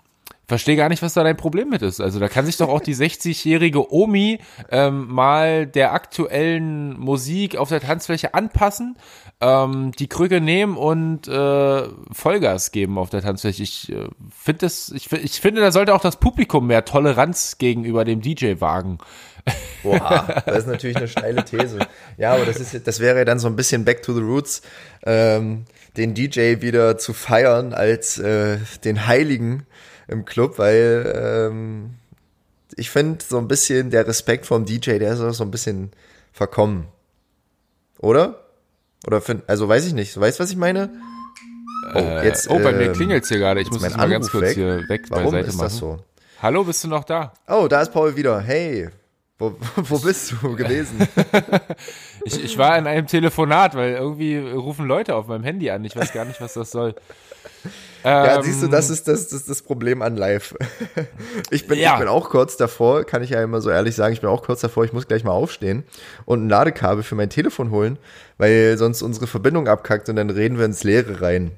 [0.48, 2.00] verstehe gar nicht, was da dein Problem mit ist.
[2.00, 4.40] Also da kann sich doch auch die 60-jährige Omi
[4.72, 8.96] ähm, mal der aktuellen Musik auf der Tanzfläche anpassen,
[9.42, 13.64] ähm, die Krücke nehmen und äh, Vollgas geben auf der Tanzfläche.
[13.64, 18.06] Ich äh, finde das, ich, ich finde, da sollte auch das Publikum mehr Toleranz gegenüber
[18.06, 19.00] dem DJ wagen.
[19.84, 21.80] Boah, das ist natürlich eine steile These.
[22.18, 24.62] Ja, aber das ist, das wäre dann so ein bisschen Back to the Roots,
[25.06, 25.66] ähm,
[25.98, 29.66] den DJ wieder zu feiern als äh, den Heiligen
[30.08, 31.92] im Club, weil ähm,
[32.76, 35.92] ich finde so ein bisschen der Respekt vom DJ, der ist auch so ein bisschen
[36.32, 36.88] verkommen.
[38.00, 38.44] Oder?
[39.06, 40.16] Oder find, also weiß ich nicht.
[40.16, 40.90] Du weißt, was ich meine?
[41.94, 43.62] Oh, äh, jetzt, oh bei ähm, mir klingelt's hier gerade.
[43.62, 44.56] Ich muss das mal ganz kurz weg.
[44.56, 45.66] hier weg Warum beiseite ist machen.
[45.66, 46.00] Das so?
[46.42, 47.34] Hallo, bist du noch da?
[47.48, 48.40] Oh, da ist Paul wieder.
[48.42, 48.90] Hey,
[49.44, 51.08] wo, wo bist du gewesen?
[52.26, 55.84] ich, ich war in einem Telefonat, weil irgendwie rufen Leute auf meinem Handy an.
[55.84, 56.96] Ich weiß gar nicht, was das soll.
[58.04, 60.56] Ja, ähm, siehst du, das ist das, das, das Problem an live.
[61.50, 61.94] Ich bin, ja.
[61.94, 64.44] ich bin auch kurz davor, kann ich ja immer so ehrlich sagen, ich bin auch
[64.44, 65.84] kurz davor, ich muss gleich mal aufstehen
[66.26, 67.98] und ein Ladekabel für mein Telefon holen,
[68.38, 71.52] weil sonst unsere Verbindung abkackt und dann reden wir ins Leere rein.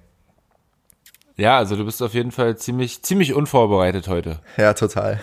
[1.37, 4.39] Ja, also du bist auf jeden Fall ziemlich, ziemlich unvorbereitet heute.
[4.57, 5.19] Ja, total.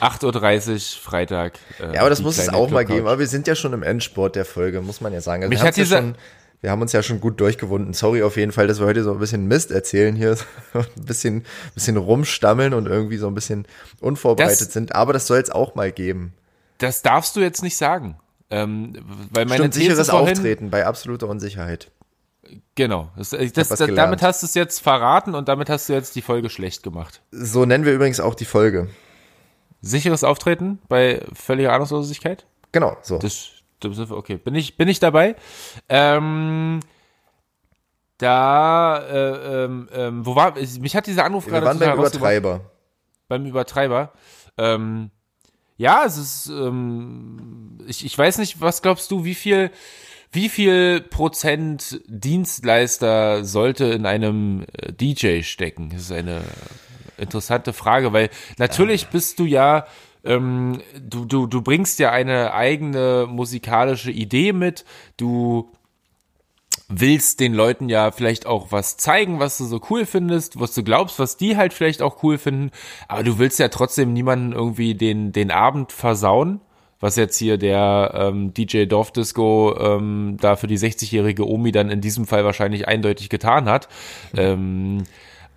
[0.00, 1.58] 8.30 Uhr Freitag.
[1.80, 3.06] Äh, ja, aber das muss es auch mal geben.
[3.06, 5.42] Aber wir sind ja schon im Endsport der Folge, muss man ja sagen.
[5.42, 6.14] Also Mich hat diese, ja schon,
[6.60, 7.92] wir haben uns ja schon gut durchgewunden.
[7.92, 10.36] Sorry auf jeden Fall, dass wir heute so ein bisschen Mist erzählen hier,
[10.74, 11.44] ein bisschen,
[11.74, 13.66] bisschen rumstammeln und irgendwie so ein bisschen
[14.00, 14.94] unvorbereitet das, sind.
[14.94, 16.32] Aber das soll es auch mal geben.
[16.78, 18.16] Das darfst du jetzt nicht sagen.
[18.48, 18.94] Ähm,
[19.30, 21.90] weil meine Stimmt, sicheres vorhin, Auftreten bei absoluter Unsicherheit.
[22.76, 23.10] Genau.
[23.16, 26.22] Das, das, das, damit hast du es jetzt verraten und damit hast du jetzt die
[26.22, 27.22] Folge schlecht gemacht.
[27.32, 28.88] So nennen wir übrigens auch die Folge.
[29.80, 32.46] Sicheres Auftreten bei völliger Ahnungslosigkeit?
[32.72, 33.18] Genau, so.
[33.18, 33.50] Das
[33.82, 35.36] Okay, bin ich, bin ich dabei.
[35.88, 36.80] Ähm,
[38.18, 41.62] da, äh, ähm, ähm, wo war, mich hat dieser Anruf gerade.
[41.62, 42.60] Wir waren beim Übertreiber.
[43.28, 44.12] Beim Übertreiber.
[44.56, 45.10] Ähm,
[45.76, 49.70] ja, es ist, ähm, ich, ich weiß nicht, was glaubst du, wie viel,
[50.32, 55.90] wie viel Prozent Dienstleister sollte in einem äh, DJ stecken?
[55.90, 56.42] Das ist eine
[57.18, 59.86] interessante Frage, weil natürlich bist du ja
[60.26, 64.84] ähm, du, du, du bringst ja eine eigene musikalische Idee mit,
[65.16, 65.70] du
[66.88, 70.82] willst den Leuten ja vielleicht auch was zeigen, was du so cool findest, was du
[70.82, 72.70] glaubst, was die halt vielleicht auch cool finden,
[73.08, 76.60] aber du willst ja trotzdem niemanden irgendwie den, den Abend versauen,
[77.00, 82.00] was jetzt hier der ähm, DJ Dorfdisco ähm, da für die 60-jährige Omi dann in
[82.00, 83.88] diesem Fall wahrscheinlich eindeutig getan hat.
[84.32, 84.38] Mhm.
[84.38, 85.04] Ähm,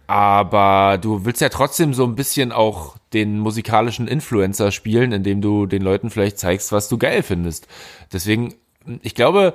[0.09, 5.67] aber du willst ja trotzdem so ein bisschen auch den musikalischen Influencer spielen, indem du
[5.67, 7.67] den Leuten vielleicht zeigst, was du geil findest.
[8.11, 8.55] Deswegen,
[9.03, 9.53] ich glaube,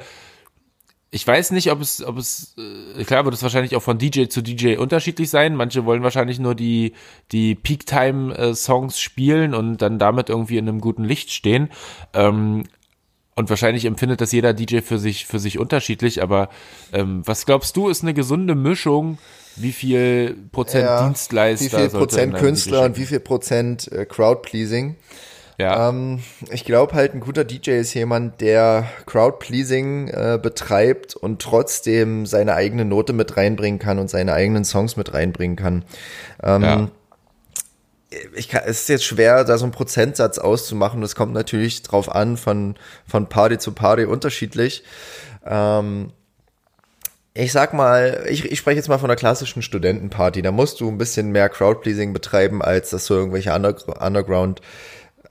[1.10, 2.54] ich weiß nicht, ob es, ob es,
[2.96, 5.56] äh, klar wird es wahrscheinlich auch von DJ zu DJ unterschiedlich sein.
[5.56, 6.92] Manche wollen wahrscheinlich nur die,
[7.32, 11.68] die Peak-Time-Songs spielen und dann damit irgendwie in einem guten Licht stehen.
[12.12, 12.62] Ähm,
[13.34, 16.22] und wahrscheinlich empfindet das jeder DJ für sich, für sich unterschiedlich.
[16.22, 16.48] Aber
[16.92, 19.18] ähm, was glaubst du, ist eine gesunde Mischung
[19.56, 24.96] wie viel Prozent ja, Dienstleister, wie viel Prozent Künstler und wie viel Prozent äh, Crowdpleasing.
[25.58, 25.88] Ja.
[25.88, 32.26] Ähm, ich glaube halt, ein guter DJ ist jemand, der Crowdpleasing äh, betreibt und trotzdem
[32.26, 35.84] seine eigene Note mit reinbringen kann und seine eigenen Songs mit reinbringen kann.
[36.42, 36.88] Ähm, ja.
[38.34, 41.00] Ich kann, es ist jetzt schwer, da so einen Prozentsatz auszumachen.
[41.00, 42.76] Das kommt natürlich drauf an, von,
[43.06, 44.84] von Party zu Party unterschiedlich.
[45.44, 46.12] Ähm,
[47.34, 50.40] ich sag mal, ich, ich spreche jetzt mal von einer klassischen Studentenparty.
[50.40, 54.60] Da musst du ein bisschen mehr Crowdpleasing betreiben, als dass du irgendwelche Underground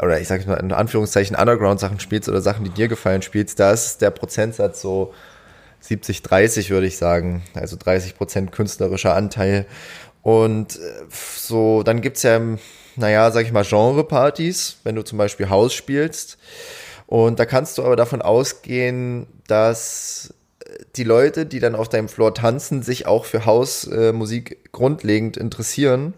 [0.02, 3.60] oder ich sage mal in Anführungszeichen Underground-Sachen spielst oder Sachen, die dir gefallen, spielst.
[3.60, 5.14] Da ist der Prozentsatz so
[5.80, 7.44] 70, 30, würde ich sagen.
[7.54, 9.66] Also 30 Prozent künstlerischer Anteil.
[10.22, 10.80] Und äh,
[11.10, 12.42] so, dann gibt's ja,
[12.96, 16.38] naja, sag ich mal, Genre-Partys, wenn du zum Beispiel Haus spielst.
[17.06, 20.34] Und da kannst du aber davon ausgehen, dass
[20.96, 26.14] die Leute, die dann auf deinem Floor tanzen, sich auch für Hausmusik äh, grundlegend interessieren.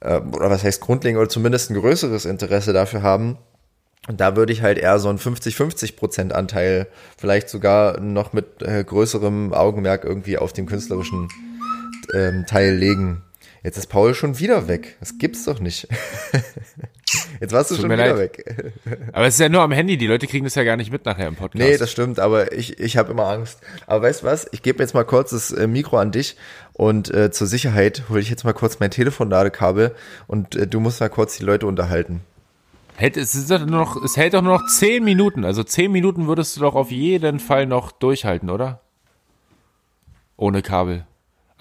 [0.00, 3.38] Äh, oder was heißt grundlegend, oder zumindest ein größeres Interesse dafür haben.
[4.06, 6.86] Und da würde ich halt eher so einen 50-50% Anteil,
[7.16, 11.28] vielleicht sogar noch mit äh, größerem Augenmerk irgendwie auf dem künstlerischen
[12.12, 13.22] ähm, Teil legen.
[13.64, 14.96] Jetzt ist Paul schon wieder weg.
[15.00, 15.88] Das gibt's doch nicht.
[17.40, 18.18] Jetzt warst du Tut schon wieder leid.
[18.18, 18.72] weg.
[19.12, 19.96] Aber es ist ja nur am Handy.
[19.96, 21.64] Die Leute kriegen das ja gar nicht mit nachher im Podcast.
[21.64, 22.20] Nee, das stimmt.
[22.20, 23.60] Aber ich, ich habe immer Angst.
[23.86, 24.46] Aber weißt du was?
[24.52, 26.36] Ich gebe jetzt mal kurz das äh, Mikro an dich
[26.74, 29.94] und äh, zur Sicherheit hole ich jetzt mal kurz mein Telefonladekabel
[30.26, 32.20] und äh, du musst mal kurz die Leute unterhalten.
[32.96, 35.46] Hält, es, ist nur noch, es hält doch nur noch zehn Minuten.
[35.46, 38.80] Also zehn Minuten würdest du doch auf jeden Fall noch durchhalten, oder?
[40.36, 41.06] Ohne Kabel.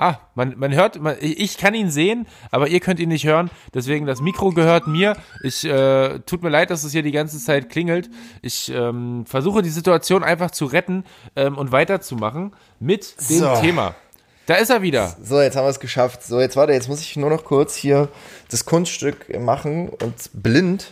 [0.05, 3.49] Ah, man, man hört, man, ich kann ihn sehen, aber ihr könnt ihn nicht hören.
[3.73, 5.15] Deswegen, das Mikro gehört mir.
[5.43, 8.09] Ich, äh, tut mir leid, dass es hier die ganze Zeit klingelt.
[8.41, 11.05] Ich ähm, versuche die Situation einfach zu retten
[11.37, 13.55] ähm, und weiterzumachen mit dem so.
[13.61, 13.95] Thema.
[14.45, 15.15] Da ist er wieder.
[15.23, 16.21] So, jetzt haben wir es geschafft.
[16.23, 18.09] So, jetzt warte, jetzt muss ich nur noch kurz hier
[18.51, 20.91] das Kunststück machen und blind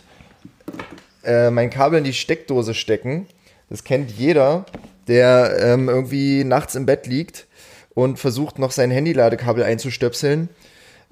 [1.22, 3.26] äh, mein Kabel in die Steckdose stecken.
[3.68, 4.64] Das kennt jeder,
[5.06, 7.46] der ähm, irgendwie nachts im Bett liegt
[7.94, 10.48] und versucht noch sein Handyladekabel einzustöpseln.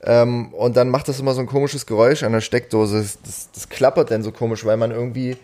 [0.02, 2.98] Ähm, und dann macht das immer so ein komisches Geräusch an der Steckdose.
[2.98, 5.36] Das, das klappert dann so komisch, weil man irgendwie.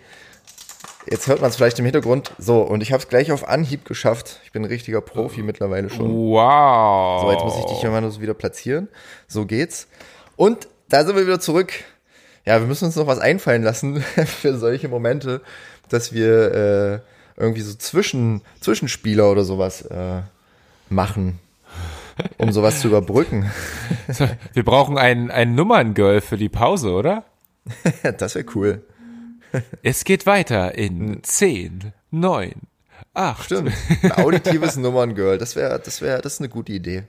[1.08, 2.32] Jetzt hört man es vielleicht im Hintergrund.
[2.36, 4.40] So, und ich habe es gleich auf Anhieb geschafft.
[4.44, 6.10] Ich bin ein richtiger Profi mittlerweile schon.
[6.10, 7.22] Wow.
[7.22, 8.88] So, jetzt muss ich dich mal so wieder platzieren.
[9.28, 9.86] So geht's.
[10.34, 11.72] Und da sind wir wieder zurück.
[12.44, 14.00] Ja, wir müssen uns noch was einfallen lassen
[14.40, 15.42] für solche Momente,
[15.88, 17.04] dass wir
[17.36, 20.22] äh, irgendwie so Zwischen, Zwischenspieler oder sowas äh,
[20.88, 21.38] machen,
[22.38, 23.50] um sowas zu überbrücken.
[24.52, 27.24] Wir brauchen ein, ein Nummerngirl für die Pause, oder?
[28.18, 28.82] das wäre cool.
[29.82, 32.52] Es geht weiter in 10, 9,
[33.14, 33.44] 8.
[33.44, 33.72] Stimmt.
[34.02, 35.38] Ein auditives Nummerngirl.
[35.38, 37.04] Das wäre, das wäre, das ist eine gute Idee.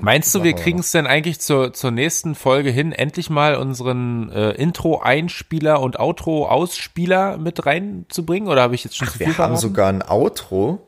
[0.00, 4.30] Meinst du, wir kriegen es denn eigentlich zur, zur nächsten Folge hin, endlich mal unseren
[4.30, 8.48] äh, Intro-Einspieler und Outro-Ausspieler mit reinzubringen?
[8.48, 10.86] Oder habe ich jetzt schon Ach, zu viel Wir haben sogar ein Outro.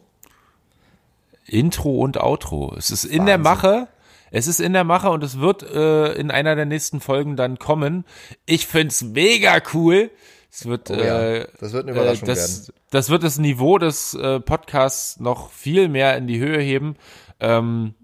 [1.51, 2.74] Intro und Outro.
[2.76, 3.26] Es ist in Wahnsinn.
[3.26, 3.88] der Mache.
[4.32, 7.59] Es ist in der Mache und es wird äh, in einer der nächsten Folgen dann
[7.59, 8.05] kommen.
[8.46, 10.11] Ich find's mega cool.
[10.53, 12.80] Es wird, oh ja, äh, das wird eine Überraschung äh, das, werden.
[12.90, 16.96] Das wird das Niveau des äh, Podcasts noch viel mehr in die Höhe heben.
[17.40, 17.94] Ähm,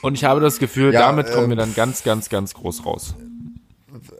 [0.00, 2.86] und ich habe das Gefühl, ja, damit kommen wir ähm, dann ganz, ganz, ganz groß
[2.86, 3.14] raus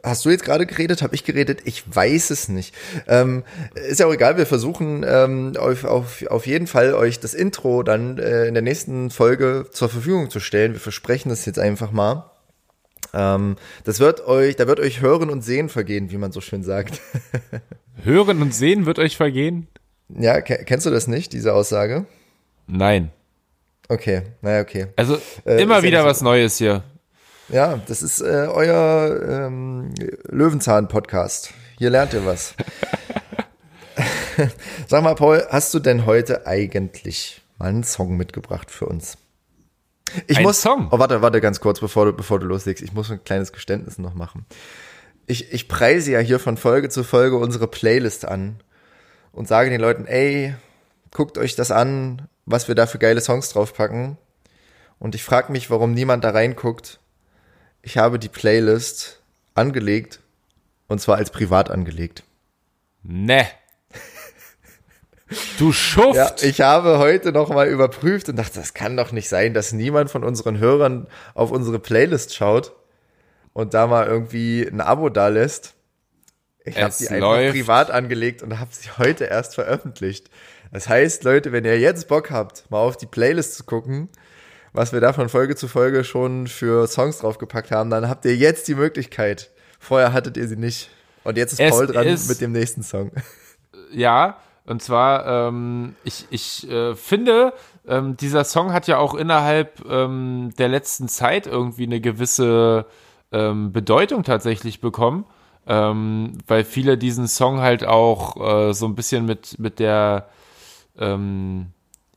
[0.03, 1.01] hast du jetzt gerade geredet?
[1.01, 1.61] Habe ich geredet?
[1.65, 2.73] Ich weiß es nicht.
[3.07, 3.43] Ähm,
[3.75, 7.83] ist ja auch egal, wir versuchen ähm, auf, auf, auf jeden Fall euch das Intro
[7.83, 10.73] dann äh, in der nächsten Folge zur Verfügung zu stellen.
[10.73, 12.31] Wir versprechen das jetzt einfach mal.
[13.13, 16.63] Ähm, das wird euch, da wird euch Hören und Sehen vergehen, wie man so schön
[16.63, 17.01] sagt.
[18.03, 19.67] Hören und Sehen wird euch vergehen?
[20.09, 22.05] Ja, kennst du das nicht, diese Aussage?
[22.67, 23.11] Nein.
[23.89, 24.87] Okay, naja, okay.
[24.95, 26.83] Also äh, immer wieder was Neues hier.
[27.53, 29.93] Ja, das ist äh, euer ähm,
[30.27, 31.53] Löwenzahn-Podcast.
[31.77, 32.55] Hier lernt ihr was.
[34.87, 39.19] Sag mal, Paul, hast du denn heute eigentlich mal einen Song mitgebracht für uns?
[40.25, 40.63] Ich ein muss.
[40.63, 40.87] Song?
[40.89, 42.83] Oh, warte, warte ganz kurz, bevor du, bevor du loslegst.
[42.83, 44.47] Ich muss ein kleines Geständnis noch machen.
[45.27, 48.61] Ich, ich preise ja hier von Folge zu Folge unsere Playlist an
[49.31, 50.55] und sage den Leuten, ey,
[51.11, 54.17] guckt euch das an, was wir da für geile Songs draufpacken.
[54.97, 56.99] Und ich frage mich, warum niemand da reinguckt
[57.83, 59.21] ich habe die Playlist
[59.53, 60.19] angelegt
[60.87, 62.23] und zwar als privat angelegt.
[63.03, 63.45] Ne.
[65.57, 66.15] Du Schuft.
[66.15, 70.09] Ja, ich habe heute nochmal überprüft und dachte, das kann doch nicht sein, dass niemand
[70.09, 72.73] von unseren Hörern auf unsere Playlist schaut
[73.51, 75.73] und da mal irgendwie ein Abo da lässt.
[76.65, 80.29] Ich habe sie einfach privat angelegt und habe sie heute erst veröffentlicht.
[80.71, 84.09] Das heißt, Leute, wenn ihr jetzt Bock habt, mal auf die Playlist zu gucken,
[84.73, 88.35] was wir da von Folge zu Folge schon für Songs draufgepackt haben, dann habt ihr
[88.35, 89.51] jetzt die Möglichkeit.
[89.79, 90.89] Vorher hattet ihr sie nicht.
[91.23, 93.11] Und jetzt ist es Paul dran ist, mit dem nächsten Song.
[93.91, 97.53] Ja, und zwar, ähm, ich, ich äh, finde,
[97.87, 102.87] ähm, dieser Song hat ja auch innerhalb ähm, der letzten Zeit irgendwie eine gewisse
[103.31, 105.25] ähm, Bedeutung tatsächlich bekommen,
[105.67, 110.29] ähm, weil viele diesen Song halt auch äh, so ein bisschen mit, mit der
[110.97, 111.67] ähm,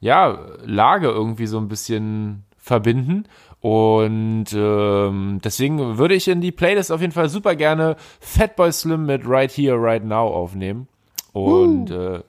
[0.00, 3.26] ja, Lage irgendwie so ein bisschen verbinden.
[3.60, 9.06] Und ähm, deswegen würde ich in die Playlist auf jeden Fall super gerne Fatboy Slim
[9.06, 10.88] mit Right Here, Right Now aufnehmen.
[11.32, 12.16] Und uh.
[12.16, 12.22] äh,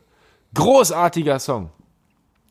[0.53, 1.71] großartiger Song.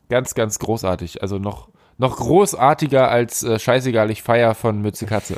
[0.09, 1.23] Ganz, ganz großartig.
[1.23, 5.37] Also noch, noch großartiger als äh, Scheißegal, ich feier von Mütze Katze.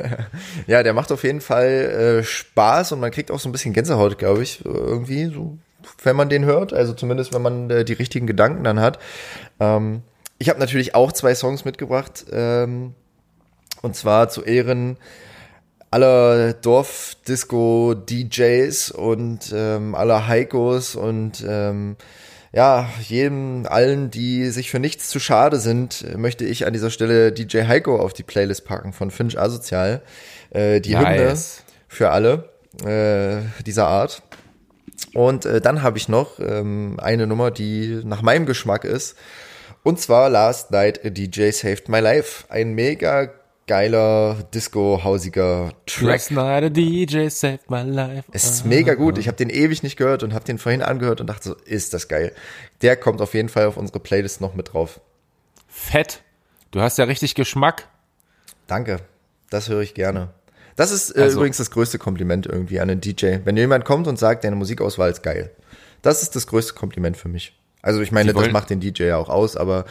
[0.66, 3.72] ja, der macht auf jeden Fall äh, Spaß und man kriegt auch so ein bisschen
[3.72, 5.56] Gänsehaut, glaube ich, irgendwie, so,
[6.02, 6.74] wenn man den hört.
[6.74, 8.98] Also zumindest, wenn man äh, die richtigen Gedanken dann hat.
[9.58, 10.02] Ähm,
[10.40, 12.24] ich habe natürlich auch zwei Songs mitgebracht.
[12.32, 12.94] Ähm,
[13.82, 14.96] und zwar zu Ehren
[15.90, 21.96] aller Dorf-Disco-DJs und ähm, aller Heikos und ähm,
[22.52, 27.30] ja, jedem, allen, die sich für nichts zu schade sind, möchte ich an dieser Stelle
[27.32, 30.02] DJ Heiko auf die Playlist packen von Finch Asozial.
[30.50, 31.08] Äh, die nice.
[31.08, 31.38] Hymne
[31.86, 32.48] für alle
[32.84, 34.24] äh, dieser Art.
[35.14, 39.16] Und äh, dann habe ich noch ähm, eine Nummer, die nach meinem Geschmack ist.
[39.82, 42.44] Und zwar Last Night a DJ Saved My Life.
[42.50, 43.30] Ein mega
[43.66, 46.02] geiler, disco-hausiger Track.
[46.02, 48.24] Last Night a DJ Saved My Life.
[48.32, 49.16] Es ist mega gut.
[49.16, 51.94] Ich habe den ewig nicht gehört und habe den vorhin angehört und dachte so, ist
[51.94, 52.34] das geil.
[52.82, 55.00] Der kommt auf jeden Fall auf unsere Playlist noch mit drauf.
[55.66, 56.22] Fett.
[56.72, 57.88] Du hast ja richtig Geschmack.
[58.66, 58.98] Danke.
[59.48, 60.28] Das höre ich gerne.
[60.76, 61.38] Das ist äh, also.
[61.38, 63.38] übrigens das größte Kompliment irgendwie an einen DJ.
[63.44, 65.50] Wenn jemand kommt und sagt, deine Musikauswahl ist geil.
[66.02, 67.59] Das ist das größte Kompliment für mich.
[67.82, 69.84] Also ich meine, das macht den DJ ja auch aus, aber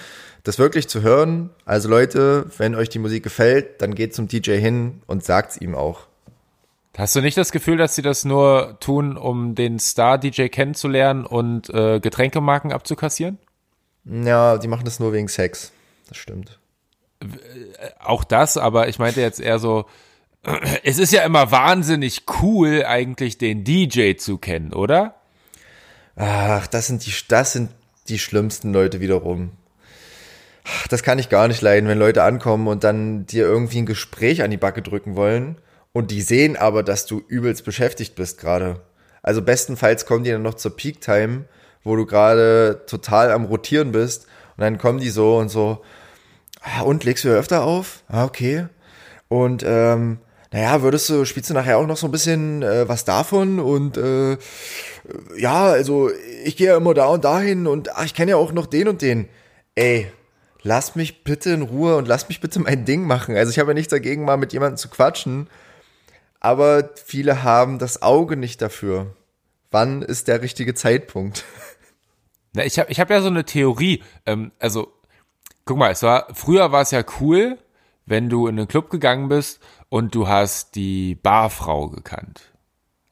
[0.44, 4.58] das wirklich zu hören, also Leute, wenn euch die Musik gefällt, dann geht zum DJ
[4.58, 6.08] hin und sagt's ihm auch.
[6.98, 11.70] Hast du nicht das Gefühl, dass sie das nur tun, um den Star-DJ kennenzulernen und
[11.70, 13.38] äh, Getränkemarken abzukassieren?
[14.04, 15.72] Ja, die machen das nur wegen Sex.
[16.08, 16.60] Das stimmt.
[17.22, 17.28] Äh,
[18.00, 19.86] auch das, aber ich meinte jetzt eher so,
[20.84, 25.16] es ist ja immer wahnsinnig cool, eigentlich den DJ zu kennen, oder?
[26.16, 27.70] Ach, das sind die, das sind
[28.10, 29.52] die schlimmsten Leute wiederum.
[30.90, 34.44] Das kann ich gar nicht leiden, wenn Leute ankommen und dann dir irgendwie ein Gespräch
[34.44, 35.58] an die Backe drücken wollen
[35.94, 38.82] und die sehen aber, dass du übelst beschäftigt bist gerade.
[39.24, 41.46] Also bestenfalls kommen die dann noch zur Peak Time,
[41.84, 45.82] wo du gerade total am Rotieren bist und dann kommen die so und so,
[46.62, 48.04] ah, und legst du öfter auf?
[48.08, 48.68] Ah, okay.
[49.28, 50.20] Und ähm,
[50.52, 53.98] naja, würdest du, spielst du nachher auch noch so ein bisschen äh, was davon und
[53.98, 54.38] äh,
[55.38, 56.10] ja, also
[56.44, 58.88] ich gehe ja immer da und dahin und ach, ich kenne ja auch noch den
[58.88, 59.28] und den.
[59.76, 60.12] Ey,
[60.62, 63.36] lass mich bitte in Ruhe und lass mich bitte mein Ding machen.
[63.36, 65.50] Also ich habe ja nichts dagegen, mal mit jemandem zu quatschen,
[66.40, 69.16] aber viele haben das Auge nicht dafür.
[69.72, 71.46] Wann ist der richtige Zeitpunkt?
[72.54, 74.04] Na, ich habe ich hab ja so eine Theorie.
[74.26, 74.92] Ähm, also,
[75.66, 77.60] guck mal, es war, früher war es ja cool,
[78.06, 82.49] wenn du in den Club gegangen bist und du hast die Barfrau gekannt.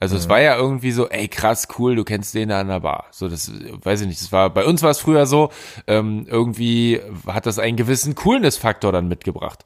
[0.00, 0.20] Also mhm.
[0.20, 3.06] es war ja irgendwie so, ey krass, cool, du kennst den da an der Bar.
[3.10, 4.20] So, das weiß ich nicht.
[4.20, 5.50] Das war bei uns war es früher so,
[5.86, 9.64] ähm, irgendwie hat das einen gewissen Coolness-Faktor dann mitgebracht.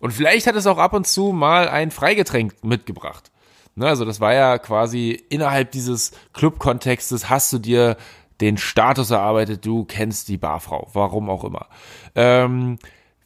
[0.00, 3.30] Und vielleicht hat es auch ab und zu mal ein Freigetränk mitgebracht.
[3.76, 7.96] Ne, also das war ja quasi innerhalb dieses Club-Kontextes hast du dir
[8.40, 11.66] den Status erarbeitet, du kennst die Barfrau, warum auch immer.
[12.14, 12.78] Ähm,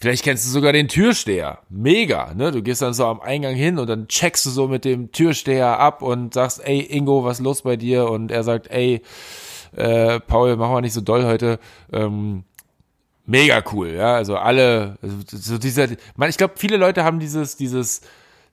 [0.04, 1.60] Vielleicht kennst du sogar den Türsteher.
[1.70, 2.52] Mega, ne?
[2.52, 5.78] Du gehst dann so am Eingang hin und dann checkst du so mit dem Türsteher
[5.80, 8.10] ab und sagst, ey Ingo, was los bei dir?
[8.10, 9.00] Und er sagt, ey,
[9.74, 11.58] äh, Paul, mach mal nicht so doll heute.
[11.90, 12.44] Ähm,
[13.24, 14.14] mega cool, ja.
[14.14, 15.86] Also alle, also so dieser,
[16.16, 18.02] man, ich glaube, viele Leute haben dieses, dieses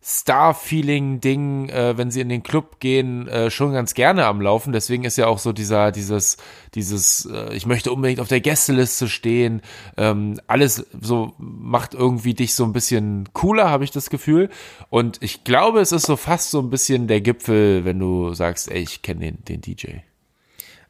[0.03, 4.73] Star-Feeling-Ding, äh, wenn sie in den Club gehen, äh, schon ganz gerne am Laufen.
[4.73, 6.37] Deswegen ist ja auch so dieser, dieses,
[6.73, 9.61] dieses, äh, ich möchte unbedingt auf der Gästeliste stehen.
[9.97, 14.49] Ähm, alles so macht irgendwie dich so ein bisschen cooler, habe ich das Gefühl.
[14.89, 18.71] Und ich glaube, es ist so fast so ein bisschen der Gipfel, wenn du sagst,
[18.71, 19.97] ey, ich kenne den, den DJ.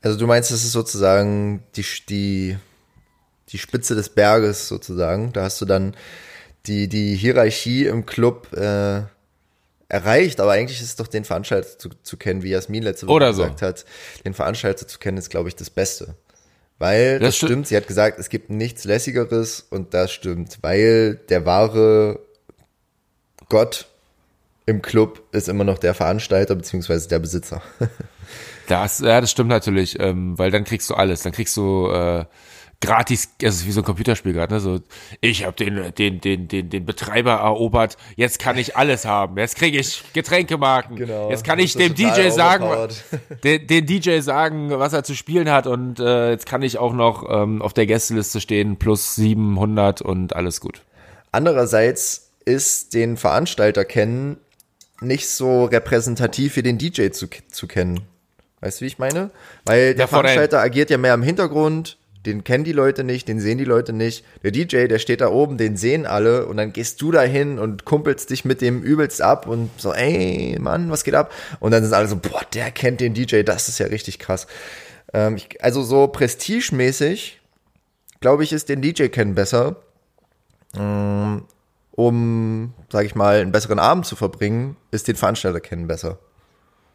[0.01, 2.57] Also du meinst, es ist sozusagen die, die,
[3.49, 5.33] die Spitze des Berges sozusagen.
[5.33, 5.97] Da hast du dann
[6.67, 9.01] die, die Hierarchie im Club äh,
[9.87, 13.15] erreicht, aber eigentlich ist es doch den Veranstalter zu, zu kennen, wie Jasmin letzte Woche
[13.15, 13.65] Oder gesagt so.
[13.65, 13.85] hat.
[14.25, 16.15] Den Veranstalter zu kennen ist, glaube ich, das Beste.
[16.79, 17.49] Weil, das, das stimmt.
[17.49, 22.19] stimmt, sie hat gesagt, es gibt nichts Lässigeres und das stimmt, weil der wahre
[23.49, 23.87] Gott
[24.65, 27.61] im Club ist immer noch der Veranstalter beziehungsweise der Besitzer.
[28.67, 31.21] das, ja, das stimmt natürlich, ähm, weil dann kriegst du alles.
[31.23, 32.25] Dann kriegst du äh,
[32.81, 34.59] gratis, also wie so ein Computerspiel gerade, ne?
[34.59, 34.79] So,
[35.21, 39.37] ich habe den, den, den, den, den Betreiber erobert, jetzt kann ich alles haben.
[39.37, 40.95] Jetzt kriege ich Getränkemarken.
[40.95, 42.65] Genau, jetzt kann ich dem DJ sagen,
[43.43, 46.93] den, den, DJ sagen, was er zu spielen hat und äh, jetzt kann ich auch
[46.93, 50.81] noch ähm, auf der Gästeliste stehen, plus 700 und alles gut.
[51.31, 54.37] Andererseits ist den Veranstalter kennen
[55.01, 58.01] nicht so repräsentativ wie den DJ zu, zu kennen.
[58.61, 59.31] Weißt du, wie ich meine?
[59.65, 63.39] Weil der ja, Veranstalter agiert ja mehr im Hintergrund, den kennen die Leute nicht, den
[63.39, 64.23] sehen die Leute nicht.
[64.43, 67.57] Der DJ, der steht da oben, den sehen alle und dann gehst du da hin
[67.57, 71.31] und kumpelst dich mit dem übelst ab und so, ey, Mann, was geht ab?
[71.59, 74.47] Und dann sind alle so, boah, der kennt den DJ, das ist ja richtig krass.
[75.13, 77.41] Ähm, ich, also so prestigemäßig,
[78.19, 79.77] glaube ich, ist den DJ kennen besser,
[80.77, 81.43] ähm,
[81.91, 86.19] um, sag ich mal, einen besseren Abend zu verbringen, ist den Veranstalter kennen besser.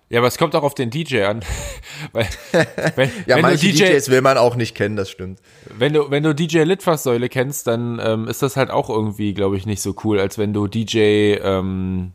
[0.09, 1.43] Ja, aber es kommt auch auf den DJ an.
[2.13, 2.27] Weil,
[2.97, 5.41] wenn, ja, wenn manche DJ, DJs will man auch nicht kennen, das stimmt.
[5.77, 9.57] Wenn du, wenn du DJ Litfaßsäule kennst, dann ähm, ist das halt auch irgendwie, glaube
[9.57, 12.13] ich, nicht so cool, als wenn du DJ ähm,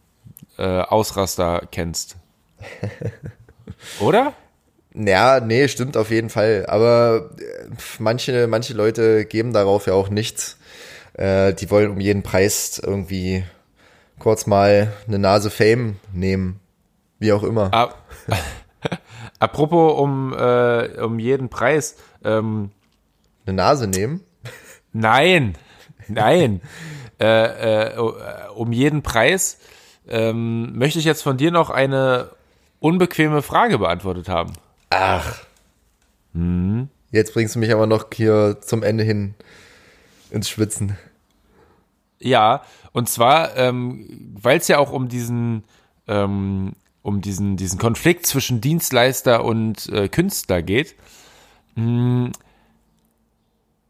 [0.57, 2.15] äh, Ausraster kennst.
[3.99, 4.33] Oder?
[4.93, 6.65] Ja, nee, stimmt auf jeden Fall.
[6.67, 7.69] Aber äh,
[7.99, 10.57] manche, manche Leute geben darauf ja auch nichts.
[11.13, 13.43] Äh, die wollen um jeden Preis irgendwie
[14.17, 16.60] kurz mal eine Nase Fame nehmen.
[17.21, 17.71] Wie auch immer.
[17.71, 18.03] Ab,
[19.39, 21.95] apropos um, äh, um jeden Preis.
[22.23, 22.71] Ähm,
[23.45, 24.21] eine Nase nehmen?
[24.91, 25.55] Nein,
[26.07, 26.61] nein.
[27.19, 27.97] äh, äh,
[28.55, 29.59] um jeden Preis
[30.07, 32.31] ähm, möchte ich jetzt von dir noch eine
[32.79, 34.53] unbequeme Frage beantwortet haben.
[34.89, 35.43] Ach.
[36.33, 36.89] Hm.
[37.11, 39.35] Jetzt bringst du mich aber noch hier zum Ende hin
[40.31, 40.97] ins Schwitzen.
[42.17, 42.63] Ja,
[42.93, 45.65] und zwar, ähm, weil es ja auch um diesen,
[46.07, 50.95] ähm, um diesen, diesen Konflikt zwischen Dienstleister und äh, Künstler geht.
[51.75, 52.31] Hm,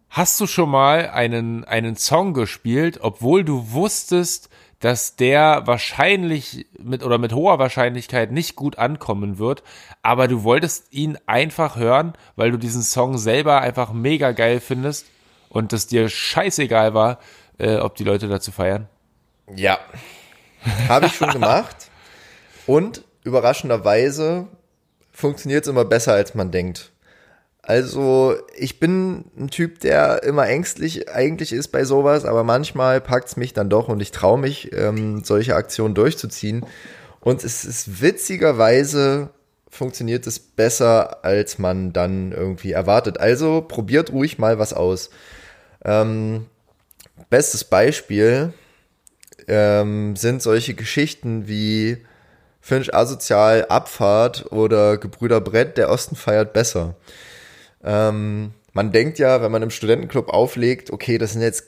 [0.10, 4.50] hast du schon mal einen, einen Song gespielt, obwohl du wusstest,
[4.80, 9.62] dass der wahrscheinlich mit oder mit hoher Wahrscheinlichkeit nicht gut ankommen wird,
[10.02, 15.06] aber du wolltest ihn einfach hören, weil du diesen Song selber einfach mega geil findest
[15.50, 17.20] und es dir scheißegal war,
[17.60, 18.88] äh, ob die Leute dazu feiern?
[19.56, 19.78] Ja.
[20.88, 21.91] Habe ich schon gemacht.
[22.66, 24.48] Und überraschenderweise
[25.12, 26.92] funktioniert es immer besser, als man denkt.
[27.64, 33.28] Also, ich bin ein Typ, der immer ängstlich eigentlich ist bei sowas, aber manchmal packt
[33.28, 36.66] es mich dann doch und ich traue mich, ähm, solche Aktionen durchzuziehen.
[37.20, 39.30] Und es ist witzigerweise
[39.70, 43.20] funktioniert es besser, als man dann irgendwie erwartet.
[43.20, 45.12] Also probiert ruhig mal was aus.
[45.86, 46.48] Ähm,
[47.30, 48.54] bestes Beispiel
[49.48, 52.04] ähm, sind solche Geschichten wie
[52.62, 56.96] Finch Asozial, Abfahrt oder Gebrüder Brett, der Osten feiert besser.
[57.84, 61.66] Ähm, man denkt ja, wenn man im Studentenclub auflegt, okay, das sind jetzt,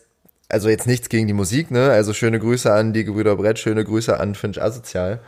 [0.50, 1.92] also jetzt nichts gegen die Musik, ne?
[1.92, 5.20] Also schöne Grüße an die Gebrüder Brett, schöne Grüße an Finch Asozial.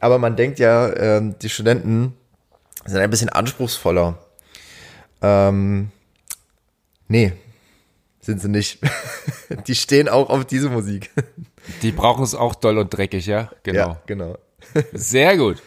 [0.00, 2.14] Aber man denkt ja, ähm, die Studenten
[2.84, 4.18] sind ein bisschen anspruchsvoller.
[5.22, 5.90] Ähm,
[7.08, 7.32] nee,
[8.20, 8.80] sind sie nicht.
[9.66, 11.10] die stehen auch auf diese Musik.
[11.82, 13.50] Die brauchen es auch doll und dreckig, ja?
[13.62, 13.78] Genau.
[13.78, 14.36] Ja, genau.
[14.92, 15.62] Sehr gut.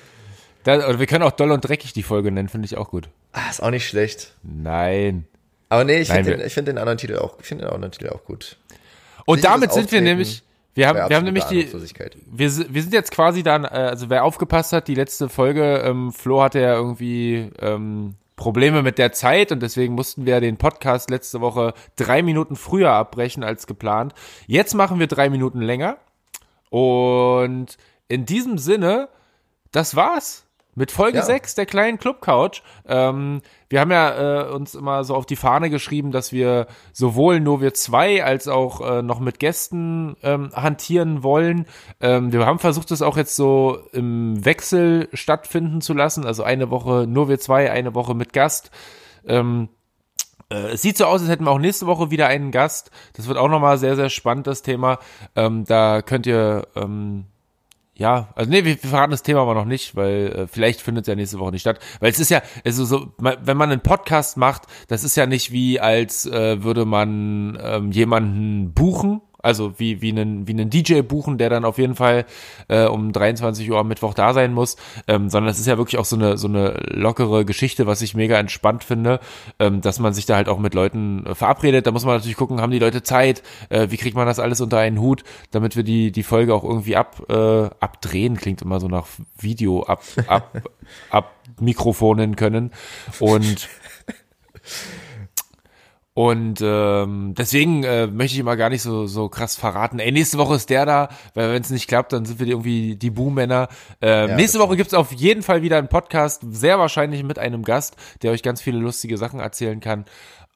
[0.63, 3.09] Das, oder wir können auch doll und dreckig die Folge nennen, finde ich auch gut.
[3.31, 4.33] Ah, ist auch nicht schlecht.
[4.43, 5.25] Nein.
[5.69, 8.09] Aber nee, ich finde den, find den anderen Titel auch, ich finde den anderen Titel
[8.09, 8.57] auch gut.
[9.25, 10.43] Und Sicheres damit sind wir nämlich,
[10.73, 14.23] wir haben, wir haben nämlich die, wir, wir sind jetzt quasi dann, äh, also wer
[14.23, 19.51] aufgepasst hat, die letzte Folge, ähm, Flo hatte ja irgendwie ähm, Probleme mit der Zeit
[19.51, 24.13] und deswegen mussten wir den Podcast letzte Woche drei Minuten früher abbrechen als geplant.
[24.47, 25.97] Jetzt machen wir drei Minuten länger
[26.69, 27.77] und
[28.09, 29.07] in diesem Sinne,
[29.71, 30.45] das war's.
[30.75, 31.25] Mit Folge ja.
[31.25, 32.61] 6 der kleinen Club Couch.
[32.87, 37.41] Ähm, wir haben ja äh, uns immer so auf die Fahne geschrieben, dass wir sowohl
[37.41, 41.65] nur wir zwei als auch äh, noch mit Gästen ähm, hantieren wollen.
[41.99, 46.25] Ähm, wir haben versucht, das auch jetzt so im Wechsel stattfinden zu lassen.
[46.25, 48.71] Also eine Woche nur wir zwei, eine Woche mit Gast.
[49.27, 49.67] Ähm,
[50.49, 52.91] äh, es sieht so aus, als hätten wir auch nächste Woche wieder einen Gast.
[53.13, 54.99] Das wird auch nochmal sehr, sehr spannend, das Thema.
[55.35, 57.25] Ähm, da könnt ihr ähm,
[57.99, 61.03] ja, also nee, wir, wir verraten das Thema aber noch nicht, weil äh, vielleicht findet
[61.03, 61.79] es ja nächste Woche nicht statt.
[61.99, 65.51] Weil es ist ja, also so, wenn man einen Podcast macht, das ist ja nicht
[65.51, 71.01] wie, als äh, würde man ähm, jemanden buchen also wie, wie einen, wie einen DJ
[71.01, 72.25] buchen, der dann auf jeden Fall
[72.67, 74.75] äh, um 23 Uhr am Mittwoch da sein muss,
[75.07, 78.15] ähm, sondern es ist ja wirklich auch so eine, so eine lockere Geschichte, was ich
[78.15, 79.19] mega entspannt finde,
[79.59, 81.87] ähm, dass man sich da halt auch mit Leuten äh, verabredet.
[81.87, 84.61] Da muss man natürlich gucken, haben die Leute Zeit, äh, wie kriegt man das alles
[84.61, 88.79] unter einen Hut, damit wir die, die Folge auch irgendwie ab, äh, abdrehen, klingt immer
[88.79, 90.61] so nach Video, ab, ab,
[91.09, 92.71] ab Mikrofonen können.
[93.19, 93.69] Und
[96.19, 99.99] und ähm, deswegen äh, möchte ich immer gar nicht so so krass verraten.
[99.99, 102.97] Ey, nächste Woche ist der da, weil wenn es nicht klappt, dann sind wir irgendwie
[102.97, 103.69] die Boom-Männer.
[104.01, 107.63] Äh, ja, nächste Woche gibt's auf jeden Fall wieder einen Podcast, sehr wahrscheinlich mit einem
[107.63, 110.03] Gast, der euch ganz viele lustige Sachen erzählen kann.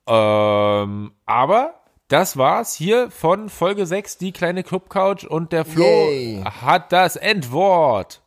[0.06, 1.76] Ähm, aber
[2.10, 6.44] das war's hier von Folge 6, die kleine Club Couch und der Flo Yay.
[6.44, 8.23] hat das Endwort.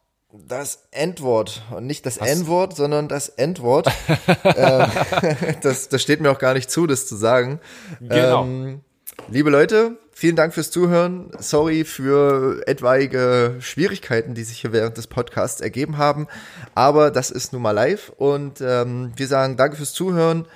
[0.47, 3.89] Das Endwort und nicht das N-Wort, sondern das Endwort.
[4.45, 4.87] ähm,
[5.63, 7.61] das, das steht mir auch gar nicht zu, das zu sagen.
[8.01, 8.45] Genau.
[8.45, 8.81] Ähm,
[9.29, 11.31] liebe Leute, vielen Dank fürs Zuhören.
[11.39, 16.27] Sorry für etwaige Schwierigkeiten, die sich hier während des Podcasts ergeben haben.
[16.75, 20.47] Aber das ist nun mal live und ähm, wir sagen Danke fürs Zuhören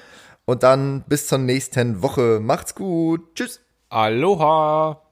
[0.45, 2.41] und dann bis zur nächsten Woche.
[2.41, 3.35] Macht's gut.
[3.35, 3.61] Tschüss.
[3.89, 5.10] Aloha.